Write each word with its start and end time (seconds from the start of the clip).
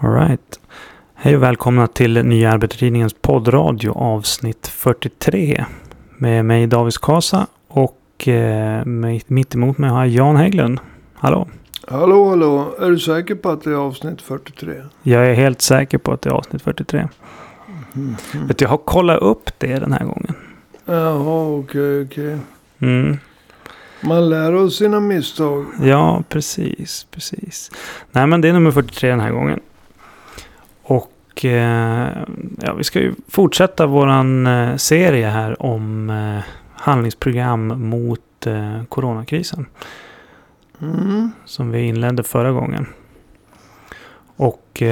Alright. 0.00 0.60
Hej 1.14 1.36
och 1.36 1.42
välkomna 1.42 1.86
till 1.86 2.26
Nya 2.26 2.52
Arbetartidningens 2.52 3.14
poddradio 3.22 3.90
avsnitt 3.90 4.66
43. 4.66 5.64
Med 6.16 6.44
mig 6.44 6.66
Davis 6.66 6.98
Kasa 6.98 7.46
och 7.68 8.28
eh, 8.28 8.84
mitt 9.26 9.54
emot 9.54 9.78
mig 9.78 9.90
har 9.90 9.98
jag 9.98 10.08
Jan 10.08 10.36
Hägglund. 10.36 10.80
Hallå! 11.14 11.48
Hallå, 11.86 12.28
hallå! 12.28 12.74
Är 12.80 12.90
du 12.90 12.98
säker 12.98 13.34
på 13.34 13.50
att 13.50 13.64
det 13.64 13.70
är 13.70 13.74
avsnitt 13.74 14.22
43? 14.22 14.74
Jag 15.02 15.26
är 15.26 15.34
helt 15.34 15.60
säker 15.60 15.98
på 15.98 16.12
att 16.12 16.22
det 16.22 16.30
är 16.30 16.34
avsnitt 16.34 16.62
43. 16.62 17.08
Mm. 17.94 18.16
Vet 18.46 18.58
du, 18.58 18.64
jag 18.64 18.70
har 18.70 18.76
kollat 18.76 19.22
upp 19.22 19.50
det 19.58 19.78
den 19.78 19.92
här 19.92 20.04
gången. 20.04 20.34
Jaha, 20.84 21.58
okej, 21.58 22.02
okay, 22.02 22.04
okej. 22.04 22.34
Okay. 22.34 22.38
Mm. 22.90 23.18
Man 24.00 24.30
lär 24.30 24.52
av 24.52 24.68
sina 24.68 25.00
misstag. 25.00 25.66
Ja, 25.82 26.22
precis, 26.28 27.06
precis. 27.10 27.70
Nej, 28.12 28.26
men 28.26 28.40
det 28.40 28.48
är 28.48 28.52
nummer 28.52 28.70
43 28.70 29.10
den 29.10 29.20
här 29.20 29.30
gången. 29.30 29.60
Och 31.38 31.44
eh, 31.44 32.08
ja, 32.58 32.74
vi 32.74 32.84
ska 32.84 33.00
ju 33.00 33.14
fortsätta 33.28 33.86
våran 33.86 34.46
eh, 34.46 34.76
serie 34.76 35.26
här 35.26 35.62
om 35.62 36.10
eh, 36.10 36.44
handlingsprogram 36.72 37.88
mot 37.88 38.20
coronakrisen. 38.88 39.66
Mm. 40.82 41.30
Som 41.44 41.70
vi 41.70 41.82
inledde 41.82 42.22
förra 42.22 42.52
gången. 42.52 42.86
Och 44.36 44.82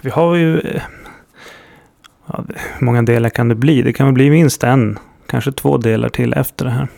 vi 0.00 0.10
har 0.10 0.34
ju... 0.34 0.62
Ja, 2.26 2.44
hur 2.78 2.84
många 2.84 3.02
delar 3.02 3.28
kan 3.28 3.48
det 3.48 3.54
bli? 3.54 3.82
Det 3.82 3.92
kan 3.92 4.06
väl 4.06 4.14
bli 4.14 4.30
minst 4.30 4.64
en, 4.64 4.98
kanske 5.26 5.52
två 5.52 5.76
delar 5.76 6.08
till 6.08 6.32
efter 6.32 6.64
det 6.64 6.70
här. 6.70 6.88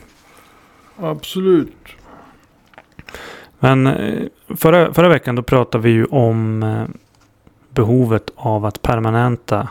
Absolut. 0.96 1.86
Men 3.58 3.96
förra, 4.56 4.94
förra 4.94 5.08
veckan 5.08 5.34
då 5.34 5.42
pratade 5.42 5.84
vi 5.84 5.90
ju 5.90 6.04
om 6.04 6.62
behovet 7.74 8.30
av 8.36 8.64
att 8.64 8.82
permanenta 8.82 9.68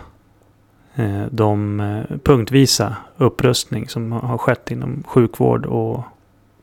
eh, 0.95 1.25
de 1.31 2.03
punktvisa 2.23 2.95
upprustning 3.17 3.87
som 3.87 4.11
har 4.11 4.37
skett 4.37 4.71
inom 4.71 5.03
sjukvård 5.07 5.65
och 5.65 6.03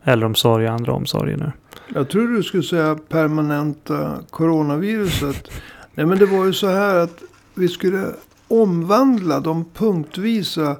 äldreomsorg 0.04 0.66
och 0.66 0.72
andra 0.72 0.92
omsorger 0.92 1.36
nu. 1.36 1.52
Jag 1.94 2.08
tror 2.08 2.28
du 2.28 2.42
skulle 2.42 2.62
säga 2.62 2.98
permanenta 3.08 4.18
coronaviruset. 4.30 5.50
Nej 5.94 6.06
men 6.06 6.18
det 6.18 6.26
var 6.26 6.44
ju 6.44 6.52
så 6.52 6.68
här 6.68 6.96
att 6.96 7.22
vi 7.54 7.68
skulle 7.68 8.06
omvandla 8.48 9.40
de 9.40 9.64
punktvisa 9.64 10.76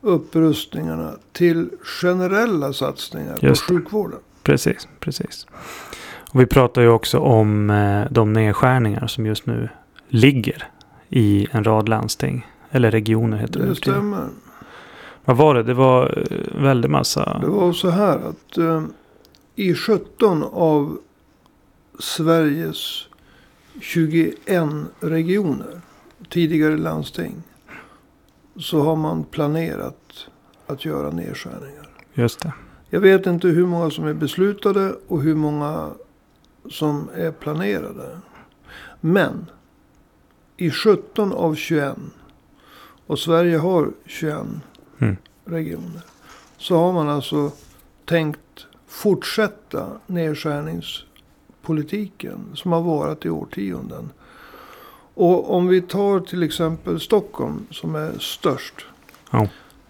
upprustningarna 0.00 1.12
till 1.32 1.68
generella 1.82 2.72
satsningar 2.72 3.38
Just 3.40 3.66
på 3.66 3.74
sjukvården. 3.74 4.18
Precis, 4.42 4.88
precis. 5.00 5.46
Och 6.32 6.40
vi 6.40 6.46
pratar 6.46 6.82
ju 6.82 6.88
också 6.88 7.18
om 7.18 7.70
eh, 7.70 8.04
de 8.10 8.32
nedskärningar 8.32 9.06
som 9.06 9.26
just 9.26 9.46
nu 9.46 9.68
ligger 10.08 10.68
i 11.08 11.46
en 11.50 11.64
rad 11.64 11.88
landsting. 11.88 12.46
Eller 12.70 12.90
regioner 12.90 13.36
heter 13.36 13.60
det. 13.60 13.66
Det 13.66 13.74
stämmer. 13.74 14.28
Vad 15.24 15.36
var 15.36 15.54
det? 15.54 15.62
Det 15.62 15.74
var 15.74 16.24
eh, 16.30 16.62
väldigt 16.62 16.90
massa. 16.90 17.38
Det 17.38 17.46
var 17.46 17.72
så 17.72 17.90
här 17.90 18.18
att 18.18 18.58
eh, 18.58 18.82
i 19.54 19.74
17 19.74 20.42
av 20.52 20.98
Sveriges 21.98 23.08
21 23.80 24.36
regioner, 25.00 25.80
tidigare 26.28 26.76
landsting, 26.76 27.42
så 28.56 28.80
har 28.80 28.96
man 28.96 29.24
planerat 29.24 30.28
att 30.66 30.84
göra 30.84 31.10
nedskärningar. 31.10 31.88
Just 32.14 32.40
det. 32.40 32.52
Jag 32.90 33.00
vet 33.00 33.26
inte 33.26 33.48
hur 33.48 33.66
många 33.66 33.90
som 33.90 34.06
är 34.06 34.14
beslutade 34.14 34.94
och 35.08 35.22
hur 35.22 35.34
många 35.34 35.90
som 36.70 37.10
är 37.14 37.32
planerade. 37.32 38.20
Men 39.00 39.46
i 40.56 40.70
17 40.70 41.32
av 41.32 41.54
21 41.54 41.96
och 43.06 43.18
Sverige 43.18 43.58
har 43.58 43.92
21 44.06 44.36
mm. 44.98 45.16
regioner. 45.44 46.02
Så 46.58 46.76
har 46.76 46.92
man 46.92 47.08
alltså 47.08 47.50
tänkt 48.04 48.66
fortsätta 48.86 49.86
nedskärningspolitiken 50.06 52.38
som 52.54 52.72
har 52.72 52.82
varit 52.82 53.24
i 53.24 53.30
årtionden. 53.30 54.10
Och 55.14 55.54
om 55.54 55.68
vi 55.68 55.82
tar 55.82 56.20
till 56.20 56.42
exempel 56.42 57.00
Stockholm 57.00 57.66
som 57.70 57.94
är 57.94 58.18
störst. 58.18 58.86
Ja. 59.30 59.48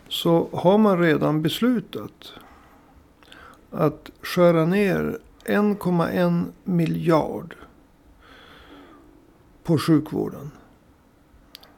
Så 0.09 0.49
har 0.53 0.78
man 0.78 0.99
redan 0.99 1.43
beslutat 1.43 2.32
att 3.71 4.10
skära 4.22 4.66
ner 4.66 5.19
1,1 5.44 6.44
miljard 6.65 7.55
på 9.66 9.78
sjukvården 9.78 10.50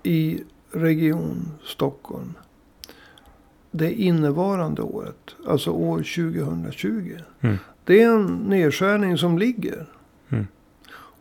i 0.03 0.43
Region 0.71 1.53
Stockholm. 1.65 2.35
Det 3.71 3.93
innevarande 3.93 4.83
året, 4.83 5.37
alltså 5.47 5.71
år 5.71 5.97
2020. 5.97 7.17
Mm. 7.41 7.57
Det 7.85 8.03
är 8.03 8.11
en 8.11 8.37
nedskärning 8.37 9.19
som 9.19 9.39
ligger. 9.39 9.87
Mm. 10.29 10.47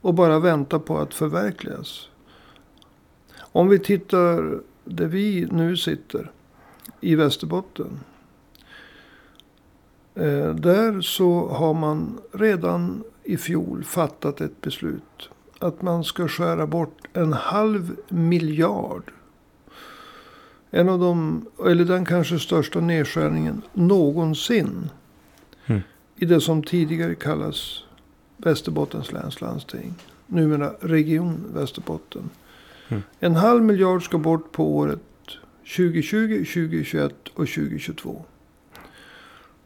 Och 0.01 0.13
bara 0.13 0.39
väntar 0.39 0.79
på 0.79 0.97
att 0.97 1.13
förverkligas. 1.13 2.09
Om 3.39 3.67
vi 3.67 3.79
tittar 3.79 4.59
där 4.85 5.07
vi 5.07 5.47
nu 5.51 5.77
sitter. 5.77 6.31
I 7.01 7.15
Västerbotten. 7.15 7.99
Eh, 10.15 10.55
där 10.55 11.01
så 11.01 11.47
har 11.47 11.73
man 11.73 12.19
redan 12.31 13.03
i 13.23 13.37
fjol 13.37 13.83
fattat 13.83 14.41
ett 14.41 14.61
beslut. 14.61 15.29
Att 15.59 15.81
man 15.81 16.03
ska 16.03 16.27
skära 16.27 16.67
bort 16.67 17.07
en 17.13 17.33
halv 17.33 17.95
miljard. 18.09 19.11
En 20.71 20.89
av 20.89 20.99
de, 20.99 21.45
eller 21.65 21.85
den 21.85 22.05
kanske 22.05 22.39
största 22.39 22.79
nedskärningen 22.79 23.61
någonsin. 23.73 24.89
Mm. 25.65 25.81
I 26.15 26.25
det 26.25 26.41
som 26.41 26.63
tidigare 26.63 27.15
kallas 27.15 27.83
Västerbottens 28.37 29.11
läns 29.11 29.41
landsting. 29.41 29.93
Numera 30.27 30.73
Region 30.79 31.45
Västerbotten. 31.53 32.29
Mm. 32.87 33.03
En 33.19 33.35
halv 33.35 33.63
miljard 33.63 34.03
ska 34.03 34.17
bort 34.17 34.51
på 34.51 34.75
året 34.77 34.99
2020, 35.75 36.45
2021 36.45 37.13
och 37.27 37.47
2022. 37.47 38.25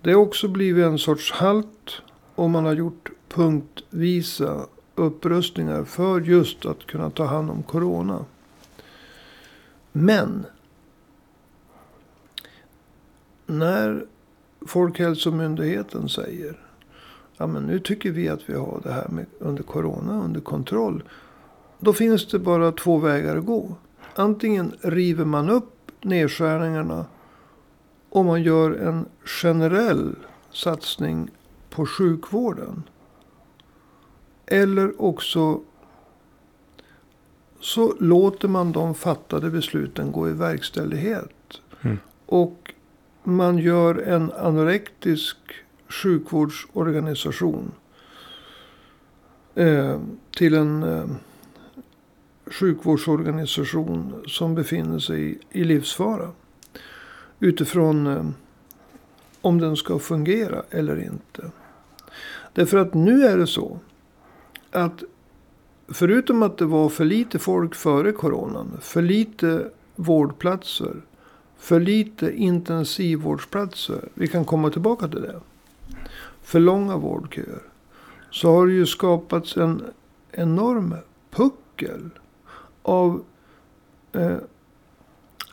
Det 0.02 0.12
har 0.12 0.22
också 0.22 0.48
blivit 0.48 0.86
en 0.86 1.00
sorts 1.00 1.32
halt. 1.32 2.02
Och 2.36 2.50
man 2.50 2.66
har 2.66 2.74
gjort 2.74 3.10
punktvisa 3.30 4.66
upprustningar 5.02 5.84
för 5.84 6.22
just 6.22 6.66
att 6.66 6.86
kunna 6.86 7.10
ta 7.10 7.26
hand 7.26 7.50
om 7.50 7.64
corona. 7.64 8.26
Men. 9.92 10.46
När 13.46 14.06
Folkhälsomyndigheten 14.68 16.10
säger. 16.10 16.60
Ja 17.38 17.48
men 17.48 17.64
nu 17.64 17.80
tycker 17.80 18.12
vi 18.12 18.30
att 18.30 18.50
vi 18.50 18.54
har 18.54 18.82
det 18.84 18.92
här 18.92 19.08
med 19.08 19.26
under 19.40 19.64
corona 19.64 20.24
under 20.24 20.42
kontroll. 20.42 21.04
Då 21.80 21.94
finns 21.94 22.28
det 22.28 22.40
bara 22.40 22.72
två 22.72 22.98
vägar 22.98 23.38
att 23.38 23.46
gå. 23.46 23.76
Antingen 24.16 24.74
river 24.82 25.26
man 25.26 25.50
upp 25.50 25.92
nedskärningarna. 26.02 27.06
Och 28.10 28.26
man 28.26 28.44
gör 28.44 28.72
en 28.72 29.06
generell 29.26 30.16
satsning 30.52 31.30
på 31.70 31.86
sjukvården. 31.86 32.84
Eller 34.52 35.02
också 35.02 35.62
så 37.60 37.96
låter 38.00 38.48
man 38.48 38.72
de 38.72 38.96
fattade 38.96 39.50
besluten 39.50 40.12
gå 40.12 40.30
i 40.30 40.34
verkställighet. 40.34 41.62
Mm. 41.82 41.98
Och 42.26 42.74
man 43.24 43.58
gör 43.58 43.96
en 43.96 44.32
anorektisk 44.32 45.38
sjukvårdsorganisation. 45.88 47.72
Eh, 49.56 50.00
till 50.36 50.54
en 50.54 50.84
eh, 50.84 51.06
sjukvårdsorganisation 52.46 54.24
som 54.28 54.56
befinner 54.56 55.00
sig 55.00 55.40
i 55.52 55.64
livsfara. 55.64 56.30
Utifrån 57.40 58.08
eh, 58.08 58.26
om 59.42 59.60
den 59.60 59.76
ska 59.76 60.00
fungera 60.00 60.64
eller 60.70 61.04
inte. 61.04 61.52
Därför 62.54 62.78
att 62.78 62.94
nu 62.94 63.24
är 63.24 63.38
det 63.38 63.48
så 63.48 63.80
att 64.72 65.04
förutom 65.88 66.44
att 66.44 66.58
det 66.58 66.66
var 66.66 66.90
för 66.90 67.06
lite 67.06 67.40
folk 67.40 67.76
före 67.76 68.12
coronan. 68.12 68.78
För 68.82 69.02
lite 69.02 69.70
vårdplatser. 69.96 70.96
För 71.58 71.80
lite 71.80 72.32
intensivvårdsplatser. 72.32 74.10
Vi 74.14 74.28
kan 74.28 74.46
komma 74.46 74.70
tillbaka 74.70 75.08
till 75.08 75.22
det. 75.22 75.40
För 76.42 76.60
långa 76.60 76.98
vårdköer. 76.98 77.62
Så 78.30 78.52
har 78.52 78.68
det 78.68 78.74
ju 78.74 78.86
skapats 78.86 79.58
en 79.58 79.84
enorm 80.32 80.96
puckel 81.30 82.10
av 82.82 83.24
eh, 84.12 84.38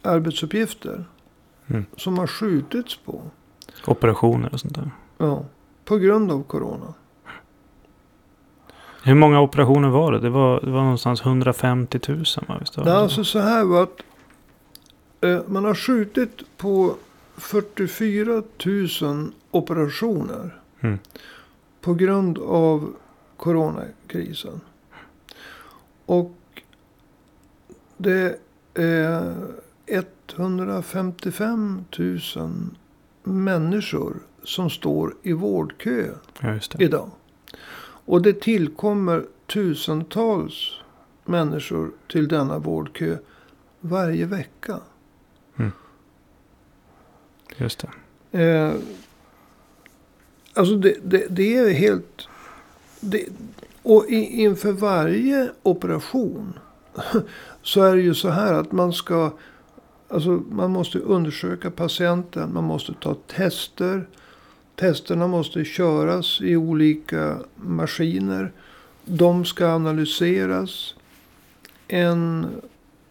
arbetsuppgifter. 0.02 1.04
Mm. 1.66 1.86
Som 1.96 2.18
har 2.18 2.26
skjutits 2.26 2.96
på. 2.96 3.22
Operationer 3.86 4.52
och 4.52 4.60
sånt 4.60 4.74
där. 4.74 4.90
Ja, 5.18 5.44
på 5.84 5.96
grund 5.96 6.32
av 6.32 6.42
corona. 6.42 6.94
Hur 9.08 9.14
många 9.14 9.40
operationer 9.40 9.88
var 9.88 10.12
det? 10.12 10.18
Det 10.18 10.30
var, 10.30 10.60
det 10.60 10.70
var 10.70 10.82
någonstans 10.82 11.20
150 11.20 12.00
000 12.08 12.24
va? 12.48 12.56
Visst 12.60 12.76
var 12.76 12.84
Det 12.84 12.96
alltså 12.96 13.24
så 13.24 13.38
här 13.38 13.64
va, 13.64 13.82
att 13.82 14.02
eh, 15.20 15.40
man 15.46 15.64
har 15.64 15.74
skjutit 15.74 16.56
på 16.56 16.94
44 17.36 18.42
000 19.00 19.32
operationer. 19.50 20.60
Mm. 20.80 20.98
På 21.80 21.94
grund 21.94 22.38
av 22.38 22.94
coronakrisen. 23.36 24.60
Och 26.06 26.62
det 27.96 28.38
är 28.74 29.34
155 29.86 31.84
000 31.98 32.20
människor 33.22 34.16
som 34.44 34.70
står 34.70 35.14
i 35.22 35.32
vårdkö 35.32 36.08
Ja, 36.40 36.58
idag. 36.78 37.10
Och 38.08 38.22
det 38.22 38.40
tillkommer 38.40 39.26
tusentals 39.46 40.72
människor 41.24 41.90
till 42.10 42.28
denna 42.28 42.58
vårdkö 42.58 43.16
varje 43.80 44.26
vecka. 44.26 44.80
Just 47.56 47.86
det. 48.30 48.42
Eh, 48.42 48.74
alltså 50.54 50.76
det, 50.76 50.94
det, 51.02 51.26
det 51.30 51.56
är 51.56 51.70
helt... 51.70 52.28
Det, 53.00 53.28
och 53.82 54.06
i, 54.08 54.42
inför 54.42 54.72
varje 54.72 55.50
operation 55.62 56.58
så 57.62 57.82
är 57.82 57.96
det 57.96 58.02
ju 58.02 58.14
så 58.14 58.28
här 58.28 58.54
att 58.54 58.72
man 58.72 58.92
ska... 58.92 59.30
Alltså 60.08 60.30
man 60.50 60.70
måste 60.70 60.98
undersöka 60.98 61.70
patienten, 61.70 62.54
man 62.54 62.64
måste 62.64 62.94
ta 62.94 63.14
tester. 63.14 64.06
Testerna 64.78 65.26
måste 65.26 65.64
köras 65.64 66.40
i 66.40 66.56
olika 66.56 67.38
maskiner. 67.56 68.52
De 69.04 69.44
ska 69.44 69.68
analyseras. 69.68 70.94
En 71.88 72.46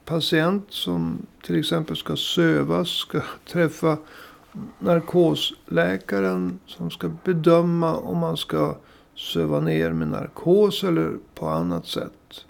patient 0.05 0.65
som 0.69 1.25
till 1.43 1.59
exempel 1.59 1.97
ska 1.97 2.15
sövas 2.15 2.89
ska 2.89 3.21
träffa 3.51 3.97
narkosläkaren 4.79 6.59
som 6.65 6.91
ska 6.91 7.11
bedöma 7.23 7.95
om 7.95 8.17
man 8.17 8.37
ska 8.37 8.77
söva 9.15 9.59
ner 9.59 9.91
med 9.91 10.07
narkos 10.07 10.83
eller 10.83 11.13
på 11.35 11.47
annat 11.47 11.87
sätt. 11.87 12.45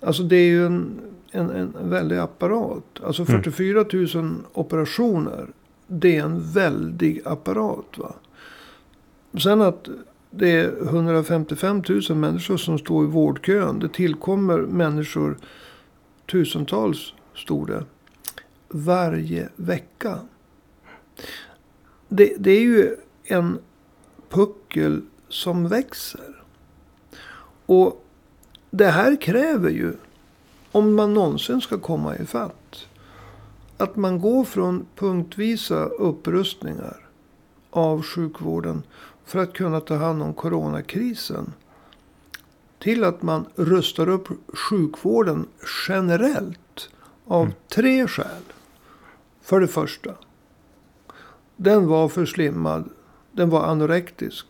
Alltså 0.00 0.22
det 0.22 0.36
är 0.36 0.48
ju 0.48 0.66
en, 0.66 1.00
en, 1.30 1.50
en 1.50 1.90
väldig 1.90 2.16
apparat. 2.16 3.00
Alltså 3.04 3.22
Mm. 3.22 3.42
44 3.42 3.84
000 4.22 4.34
operationer. 4.52 5.46
Det 5.86 6.16
är 6.16 6.22
en 6.22 6.52
väldig 6.52 7.22
apparat. 7.24 7.98
va. 7.98 8.14
Sen 9.38 9.62
att 9.62 9.88
det 10.30 10.50
är 10.50 10.82
155 10.82 11.82
000 11.88 12.18
människor 12.18 12.56
som 12.56 12.78
står 12.78 13.04
i 13.04 13.08
vårdkön. 13.08 13.78
Det 13.78 13.88
tillkommer 13.88 14.58
människor, 14.58 15.38
tusentals 16.30 17.12
stod 17.34 17.66
det, 17.66 17.84
varje 18.68 19.48
vecka. 19.56 20.18
Det, 22.08 22.34
det 22.38 22.50
är 22.50 22.60
ju 22.60 22.96
en 23.24 23.58
puckel 24.28 25.02
som 25.28 25.68
växer. 25.68 26.42
Och 27.66 28.04
det 28.70 28.86
här 28.86 29.20
kräver 29.20 29.70
ju, 29.70 29.92
om 30.72 30.94
man 30.94 31.14
någonsin 31.14 31.60
ska 31.60 31.78
komma 31.78 32.16
ifatt, 32.16 32.86
att 33.76 33.96
man 33.96 34.20
går 34.20 34.44
från 34.44 34.86
punktvisa 34.96 35.84
upprustningar 35.84 37.08
av 37.70 38.02
sjukvården 38.02 38.82
för 39.24 39.38
att 39.38 39.52
kunna 39.52 39.80
ta 39.80 39.94
hand 39.96 40.22
om 40.22 40.34
coronakrisen. 40.34 41.52
Till 42.78 43.04
att 43.04 43.22
man 43.22 43.46
rustar 43.56 44.08
upp 44.08 44.28
sjukvården 44.48 45.46
generellt 45.88 46.90
av 47.26 47.42
Mm. 47.42 47.54
tre 47.68 48.06
skäl. 48.06 48.42
För 49.42 49.60
det 49.60 49.68
första. 49.68 50.14
Den 51.56 51.86
var 51.86 52.08
för 52.08 52.26
slimmad. 52.26 52.90
Den 53.32 53.50
var 53.50 53.64
anorektisk. 53.64 54.46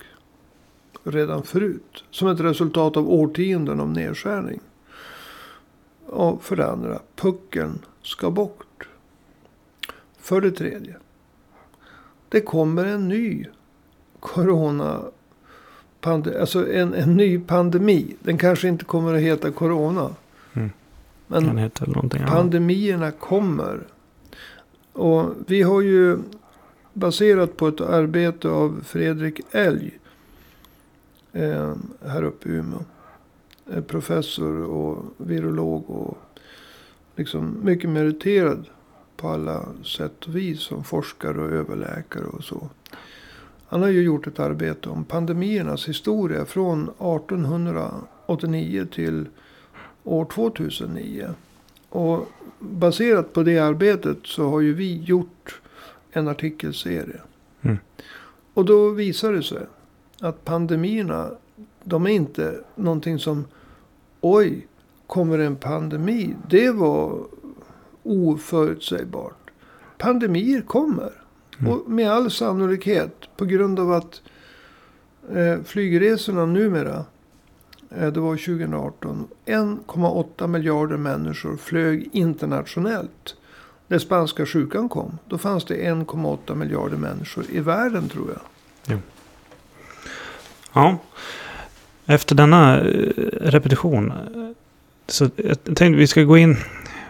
Redan 1.04 1.42
förut. 1.42 2.04
Som 2.10 2.28
ett 2.28 2.40
resultat 2.40 2.96
av 2.96 3.10
årtionden 3.10 3.80
av 3.80 3.88
nedskärning. 3.88 4.60
Och 6.06 6.44
för 6.44 6.56
det 6.56 6.70
andra. 6.70 7.00
Puckeln 7.16 7.78
ska 8.02 8.30
bort. 8.30 8.88
För 10.18 10.40
det 10.40 10.50
tredje. 10.50 10.96
Det 12.28 12.40
kommer 12.40 12.84
en 12.84 13.08
ny 13.08 13.46
corona. 14.22 15.00
Pande- 16.00 16.40
alltså 16.40 16.72
en, 16.72 16.94
en 16.94 17.16
ny 17.16 17.38
pandemi. 17.38 18.16
Den 18.20 18.38
kanske 18.38 18.68
inte 18.68 18.84
kommer 18.84 19.14
att 19.14 19.20
heta 19.20 19.50
corona. 19.50 20.14
Mm. 20.52 20.70
Men 21.26 21.56
väl 21.56 21.70
någonting 21.86 22.20
annat. 22.20 22.34
Pandemierna 22.34 23.10
kommer. 23.10 23.80
Och 24.92 25.34
vi 25.46 25.62
har 25.62 25.80
ju 25.80 26.18
baserat 26.92 27.56
på 27.56 27.68
ett 27.68 27.80
arbete 27.80 28.48
av 28.48 28.80
Fredrik 28.84 29.40
Elg. 29.50 29.98
Eh, 31.32 31.74
här 32.06 32.22
uppe 32.22 32.48
i 32.48 32.52
Umeå. 32.52 32.84
Eh, 33.72 33.82
professor 33.82 34.62
och 34.62 35.04
virolog 35.16 35.90
och 35.90 36.18
liksom 37.16 37.56
mycket 37.62 37.90
meriterad 37.90 38.66
på 39.16 39.28
alla 39.28 39.64
sätt 39.84 40.24
och 40.24 40.36
vis 40.36 40.60
som 40.60 40.84
forskare 40.84 41.40
och 41.40 41.50
överläkare 41.50 42.24
och 42.24 42.44
så. 42.44 42.68
Han 43.72 43.82
har 43.82 43.88
ju 43.88 44.02
gjort 44.02 44.26
ett 44.26 44.40
arbete 44.40 44.88
om 44.88 45.04
pandemiernas 45.04 45.88
historia 45.88 46.44
från 46.44 46.82
1889 46.82 48.86
till 48.92 49.26
år 50.04 50.24
2009. 50.24 51.28
Och 51.88 52.28
baserat 52.58 53.32
på 53.32 53.42
det 53.42 53.58
arbetet 53.58 54.18
så 54.24 54.48
har 54.48 54.60
ju 54.60 54.74
vi 54.74 55.02
gjort 55.02 55.60
en 56.10 56.28
artikelserie. 56.28 57.20
Mm. 57.62 57.78
Och 58.54 58.64
då 58.64 58.90
visar 58.90 59.32
det 59.32 59.42
sig 59.42 59.66
att 60.20 60.44
pandemierna, 60.44 61.30
de 61.84 62.06
är 62.06 62.10
inte 62.10 62.60
någonting 62.74 63.18
som, 63.18 63.44
oj, 64.20 64.66
kommer 65.06 65.38
en 65.38 65.56
pandemi? 65.56 66.36
Det 66.48 66.70
var 66.70 67.26
oförutsägbart. 68.02 69.50
Pandemier 69.98 70.60
kommer. 70.60 71.21
Mm. 71.60 71.72
Och 71.72 71.90
med 71.90 72.10
all 72.10 72.30
sannolikhet 72.30 73.28
på 73.36 73.44
grund 73.44 73.80
av 73.80 73.92
att 73.92 74.22
eh, 75.34 75.62
flygresorna 75.64 76.46
numera 76.46 77.04
Eh, 77.96 78.12
Det 78.12 78.20
var 78.20 78.36
2018. 78.36 79.28
1,8 79.46 80.46
miljarder 80.46 80.96
människor 80.96 81.56
flög 81.56 82.08
internationellt. 82.12 83.36
När 83.88 83.98
spanska 83.98 84.46
sjukan 84.46 84.88
kom. 84.88 85.18
Då 85.28 85.38
fanns 85.38 85.64
det 85.64 85.74
1,8 85.74 86.54
miljarder 86.54 86.96
människor 86.96 87.44
i 87.50 87.60
världen 87.60 88.08
tror 88.08 88.30
jag. 88.30 88.98
Ja. 90.74 90.98
Efter 92.06 92.34
denna 92.34 92.80
eh, 92.80 92.84
repetition. 93.40 94.12
Så 95.06 95.30
jag 95.36 95.64
tänkte 95.64 95.90
vi 95.90 96.06
ska 96.06 96.22
gå 96.22 96.38
in. 96.38 96.56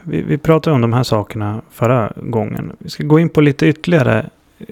Vi, 0.05 0.23
vi 0.23 0.39
pratade 0.39 0.75
om 0.75 0.81
de 0.83 0.93
här 0.93 1.03
sakerna 1.03 1.63
förra 1.71 2.13
gången. 2.17 2.73
Vi 2.79 2.91
ska 2.91 3.05
gå 3.05 3.19
in 3.19 3.29
på 3.29 3.41
lite 3.41 3.67
ytterligare. 3.67 4.27
eh, 4.59 4.67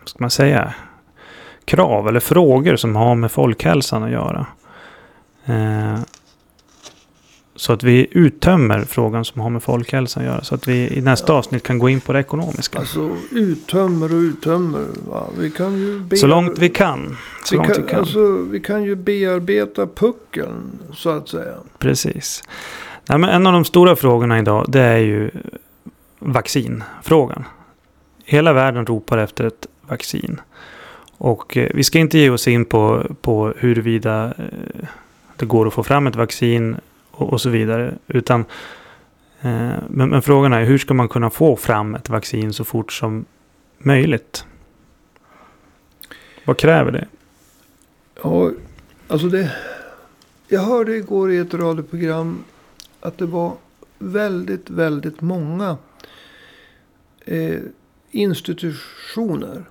Vad 0.00 0.08
ska 0.08 0.16
man 0.20 0.30
säga? 0.30 0.74
Krav 1.64 2.08
eller 2.08 2.20
frågor 2.20 2.76
som 2.76 2.96
har 2.96 3.14
med 3.14 3.32
folkhälsan 3.32 4.02
att 4.02 4.10
göra. 4.10 4.46
Eh, 5.44 5.98
så 7.56 7.72
att 7.72 7.82
vi 7.82 8.06
uttömmer 8.10 8.80
frågan 8.84 9.24
som 9.24 9.40
har 9.40 9.50
med 9.50 9.62
folkhälsan 9.62 10.22
att 10.22 10.28
göra. 10.28 10.44
Så 10.44 10.54
att 10.54 10.68
vi 10.68 10.88
i 10.98 11.00
nästa 11.00 11.32
avsnitt 11.32 11.62
kan 11.62 11.78
gå 11.78 11.88
in 11.88 12.00
på 12.00 12.12
det 12.12 12.18
ekonomiska. 12.20 12.78
Alltså 12.78 13.10
uttömmer 13.30 14.06
och 14.14 14.18
uttömmer. 14.20 14.86
Va? 15.10 15.26
Vi 15.38 15.50
kan 15.50 15.78
ju 15.78 16.00
be- 16.00 16.16
Så 16.16 16.26
långt 16.26 16.58
vi 16.58 16.68
kan. 16.68 17.16
Så 17.44 17.54
vi 17.54 17.56
långt 17.56 17.74
kan, 17.74 17.82
vi 17.84 17.90
kan. 17.90 17.98
Alltså, 18.00 18.36
vi 18.50 18.60
kan 18.60 18.82
ju 18.84 18.94
bearbeta 18.96 19.86
puckeln 19.86 20.78
så 20.94 21.10
att 21.10 21.28
säga. 21.28 21.54
Precis. 21.78 22.42
Nej, 23.08 23.18
men 23.18 23.30
en 23.30 23.46
av 23.46 23.52
de 23.52 23.64
stora 23.64 23.96
frågorna 23.96 24.38
idag 24.38 24.64
det 24.68 24.80
är 24.80 24.98
ju 24.98 25.30
vaccinfrågan. 26.18 27.44
Hela 28.24 28.52
världen 28.52 28.86
ropar 28.86 29.18
efter 29.18 29.44
ett 29.44 29.66
vaccin. 29.80 30.40
Och 31.18 31.56
eh, 31.56 31.70
vi 31.74 31.84
ska 31.84 31.98
inte 31.98 32.18
ge 32.18 32.30
oss 32.30 32.48
in 32.48 32.64
på, 32.64 33.06
på 33.20 33.54
huruvida 33.58 34.24
eh, 34.24 34.88
det 35.36 35.46
går 35.46 35.66
att 35.66 35.74
få 35.74 35.82
fram 35.82 36.06
ett 36.06 36.16
vaccin 36.16 36.76
och, 37.10 37.32
och 37.32 37.40
så 37.40 37.50
vidare. 37.50 37.94
Utan, 38.06 38.40
eh, 39.40 39.70
men, 39.88 40.08
men 40.08 40.22
frågan 40.22 40.52
är 40.52 40.64
hur 40.64 40.78
ska 40.78 40.94
man 40.94 41.08
kunna 41.08 41.30
få 41.30 41.56
fram 41.56 41.94
ett 41.94 42.08
vaccin 42.08 42.52
så 42.52 42.64
fort 42.64 42.92
som 42.92 43.24
möjligt? 43.78 44.44
Vad 46.44 46.56
kräver 46.56 46.92
det? 46.92 47.06
Ja, 48.22 48.50
alltså 49.08 49.28
det. 49.28 49.52
Jag 50.48 50.60
hörde 50.60 50.96
igår 50.96 51.32
i 51.32 51.38
ett 51.38 51.54
radioprogram 51.54 52.44
att 53.00 53.18
det 53.18 53.26
var 53.26 53.56
väldigt, 53.98 54.70
väldigt 54.70 55.20
många 55.20 55.76
eh, 57.20 57.60
institutioner, 58.10 59.64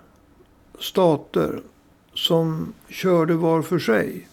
stater 0.79 1.61
som 2.13 2.73
körde 2.89 3.33
var 3.33 3.61
för 3.61 3.79
sig. 3.79 4.27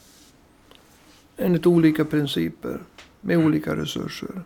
enligt 1.37 1.67
olika 1.67 2.05
principer. 2.05 2.81
Med 3.21 3.39
olika 3.39 3.77
resurser. 3.77 4.43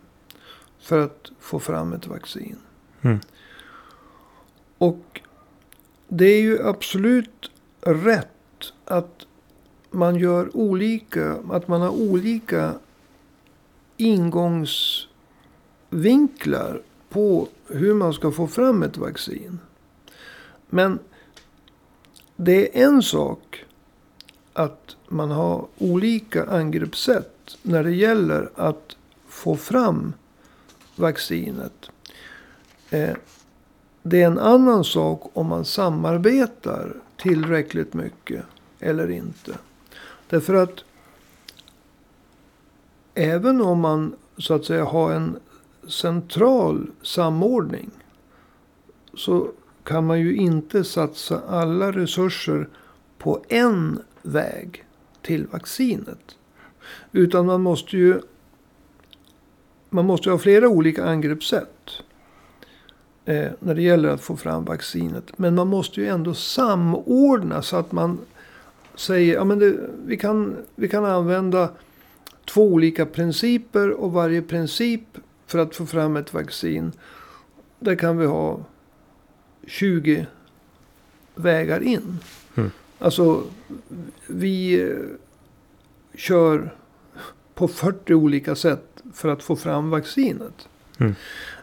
För 0.79 0.99
att 0.99 1.31
få 1.39 1.59
fram 1.59 1.93
ett 1.93 2.07
vaccin. 2.07 2.57
Mm. 3.01 3.19
Och 4.77 5.21
det 6.07 6.25
är 6.25 6.41
ju 6.41 6.67
absolut 6.67 7.51
rätt 7.81 8.27
att 8.85 9.25
man 9.91 10.15
gör 10.15 10.57
olika, 10.57 11.37
att 11.51 11.67
man 11.67 11.81
har 11.81 11.89
olika 11.89 12.73
ingångsvinklar 13.99 16.81
på 17.09 17.47
hur 17.67 17.93
man 17.93 18.13
ska 18.13 18.31
få 18.31 18.47
fram 18.47 18.83
ett 18.83 18.97
vaccin. 18.97 19.59
Men 20.69 20.99
det 22.35 22.79
är 22.79 22.85
en 22.85 23.01
sak 23.01 23.65
att 24.53 24.95
man 25.07 25.31
har 25.31 25.67
olika 25.77 26.45
angreppssätt 26.45 27.57
när 27.61 27.83
det 27.83 27.91
gäller 27.91 28.49
att 28.55 28.97
få 29.27 29.55
fram 29.55 30.13
vaccinet. 30.95 31.89
Eh, 32.89 33.15
det 34.03 34.21
är 34.21 34.27
en 34.27 34.39
annan 34.39 34.83
sak 34.83 35.31
om 35.33 35.47
man 35.47 35.65
samarbetar 35.65 36.95
tillräckligt 37.17 37.93
mycket 37.93 38.45
eller 38.79 39.11
inte. 39.11 39.57
Därför 40.29 40.53
att 40.53 40.83
även 43.15 43.61
om 43.61 43.79
man 43.79 44.15
så 44.37 44.53
att 44.53 44.65
säga 44.65 44.85
har 44.85 45.11
en 45.11 45.35
central 45.87 46.91
samordning. 47.01 47.89
Så 49.13 49.51
kan 49.83 50.05
man 50.05 50.19
ju 50.19 50.35
inte 50.35 50.83
satsa 50.83 51.41
alla 51.47 51.91
resurser 51.91 52.69
på 53.17 53.43
en 53.47 53.99
väg 54.21 54.85
till 55.21 55.47
vaccinet. 55.47 56.37
Utan 57.11 57.45
man 57.45 57.61
måste 57.61 57.97
ju 57.97 58.21
man 59.89 60.05
måste 60.05 60.31
ha 60.31 60.37
flera 60.37 60.69
olika 60.69 61.05
angreppssätt. 61.05 61.91
Eh, 63.25 63.51
när 63.59 63.75
det 63.75 63.81
gäller 63.81 64.09
att 64.09 64.21
få 64.21 64.37
fram 64.37 64.65
vaccinet. 64.65 65.37
Men 65.37 65.55
man 65.55 65.67
måste 65.67 66.01
ju 66.01 66.07
ändå 66.07 66.33
samordna 66.33 67.61
så 67.61 67.77
att 67.77 67.91
man 67.91 68.17
säger 68.95 69.33
ja, 69.33 69.43
men 69.43 69.59
det, 69.59 69.75
vi, 70.05 70.17
kan, 70.17 70.55
vi 70.75 70.87
kan 70.87 71.05
använda 71.05 71.69
två 72.49 72.67
olika 72.67 73.05
principer 73.05 73.91
och 73.91 74.11
varje 74.11 74.41
princip 74.41 75.17
för 75.47 75.59
att 75.59 75.75
få 75.75 75.85
fram 75.85 76.17
ett 76.17 76.33
vaccin. 76.33 76.91
Där 77.79 77.95
kan 77.95 78.17
vi 78.17 78.25
ha 78.25 78.59
20 79.67 80.27
vägar 81.35 81.83
in. 81.83 82.19
Mm. 82.55 82.71
Alltså 82.99 83.43
vi 84.27 84.81
eh, 84.81 84.97
kör 86.15 86.73
på 87.53 87.67
40 87.67 88.13
olika 88.13 88.55
sätt 88.55 89.03
för 89.13 89.29
att 89.29 89.43
få 89.43 89.55
fram 89.55 89.89
vaccinet. 89.89 90.69
Mm. 90.97 91.15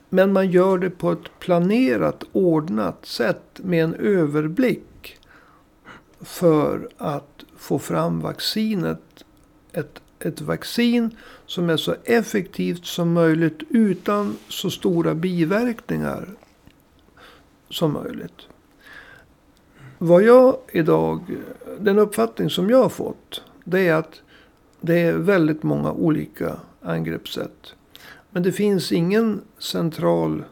Men 0.08 0.32
man 0.32 0.50
gör 0.50 0.78
det 0.78 0.90
på 0.90 1.12
ett 1.12 1.38
planerat, 1.38 2.24
ordnat 2.32 3.06
sätt 3.06 3.60
med 3.62 3.84
en 3.84 3.94
överblick. 3.94 5.18
För 6.20 6.88
att 6.96 7.44
få 7.56 7.78
fram 7.78 8.20
vaccinet. 8.20 9.24
Ett, 9.72 10.00
ett 10.20 10.40
vaccin 10.40 11.16
som 11.46 11.70
är 11.70 11.76
så 11.76 11.94
effektivt 12.04 12.86
som 12.86 13.12
möjligt 13.12 13.62
utan 13.68 14.36
så 14.48 14.70
stora 14.70 15.14
biverkningar 15.14 16.28
som 17.68 17.92
möjligt. 17.92 18.48
Vad 19.98 20.22
jag 20.22 20.56
idag, 20.72 21.36
den 21.80 21.98
uppfattning 21.98 22.50
som 22.50 22.70
jag 22.70 22.82
har 22.82 22.88
fått. 22.88 23.42
Det 23.64 23.88
är 23.88 23.94
att 23.94 24.22
det 24.80 25.00
är 25.00 25.12
väldigt 25.12 25.62
många 25.62 25.92
olika 25.92 26.56
angreppssätt. 26.82 27.74
Men 28.30 28.42
det 28.42 28.52
finns 28.52 28.92
ingen 28.92 29.40
central 29.58 30.44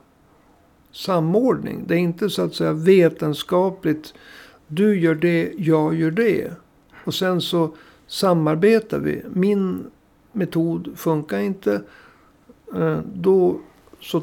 samordning. 0.92 1.85
Det 1.87 1.94
är 1.94 1.99
inte 1.99 2.30
så 2.30 2.42
att 2.42 2.54
säga 2.54 2.73
vetenskapligt. 2.73 4.14
Du 4.66 5.00
gör 5.00 5.14
det, 5.14 5.52
jag 5.59 5.94
gör 5.94 6.11
det. 6.11 6.52
Och 7.04 7.14
sen 7.14 7.40
så 7.40 7.75
samarbetar 8.14 8.99
vi. 8.99 9.23
Min 9.33 9.90
metod 10.33 10.88
funkar 10.97 11.38
inte. 11.38 11.83
Eh, 12.76 12.99
då 13.14 13.61
så, 14.00 14.23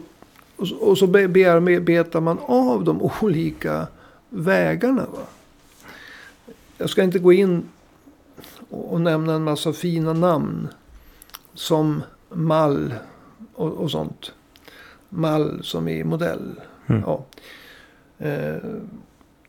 och 0.79 0.97
så 0.97 1.07
bearbetar 1.07 2.21
man 2.21 2.39
av 2.39 2.83
de 2.83 3.01
olika 3.21 3.87
vägarna. 4.29 5.05
Va? 5.13 5.23
Jag 6.77 6.89
ska 6.89 7.03
inte 7.03 7.19
gå 7.19 7.33
in 7.33 7.63
och 8.69 9.01
nämna 9.01 9.33
en 9.33 9.43
massa 9.43 9.73
fina 9.73 10.13
namn. 10.13 10.67
Som 11.53 12.03
mall 12.29 12.93
och, 13.53 13.71
och 13.71 13.91
sånt. 13.91 14.31
Mall 15.09 15.63
som 15.63 15.87
är 15.87 16.03
modell. 16.03 16.61
Mm. 16.87 17.01
Ja. 17.05 17.25
Eh, 18.17 18.63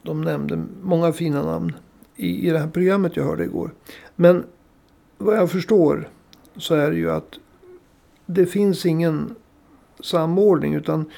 de 0.03 0.21
nämnde 0.21 0.65
många 0.83 1.13
fina 1.13 1.43
namn 1.43 1.73
i, 2.23 2.49
i 2.49 2.51
det 2.51 2.59
här 2.59 2.69
programmet 2.69 3.17
jag 3.17 3.25
hörde 3.25 3.45
igår. 3.45 3.71
Men 4.17 4.45
vad 5.19 5.37
jag 5.37 5.51
förstår 5.51 6.09
så 6.57 6.75
är 6.75 6.91
det 6.91 6.97
ju 6.97 7.11
att 7.11 7.39
det 8.27 8.47
finns 8.47 8.87
ingen 8.87 9.35
samordning. 10.01 10.75
Utan 10.75 11.11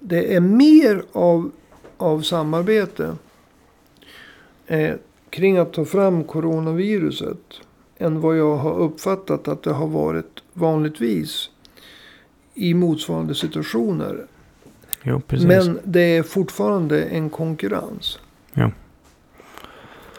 det 0.00 0.34
är 0.34 0.40
mer 0.40 1.02
av, 1.12 1.50
av 1.96 2.20
samarbete 2.20 3.16
eh, 4.66 4.94
kring 5.30 5.58
att 5.58 5.72
ta 5.72 5.84
fram 5.84 6.24
coronaviruset. 6.24 7.60
Än 7.98 8.20
vad 8.20 8.38
jag 8.38 8.56
har 8.56 8.78
uppfattat 8.78 9.48
att 9.48 9.62
det 9.62 9.72
har 9.72 9.86
varit 9.86 10.42
vanligtvis 10.52 11.50
i 12.54 12.74
motsvarande 12.74 13.34
situationer. 13.34 14.26
Jo. 15.02 15.22
Men 15.28 15.78
det 15.84 16.16
är 16.16 16.22
fortfarande 16.22 17.04
en 17.04 17.30
konkurrens. 17.30 18.18
Ja. 18.52 18.70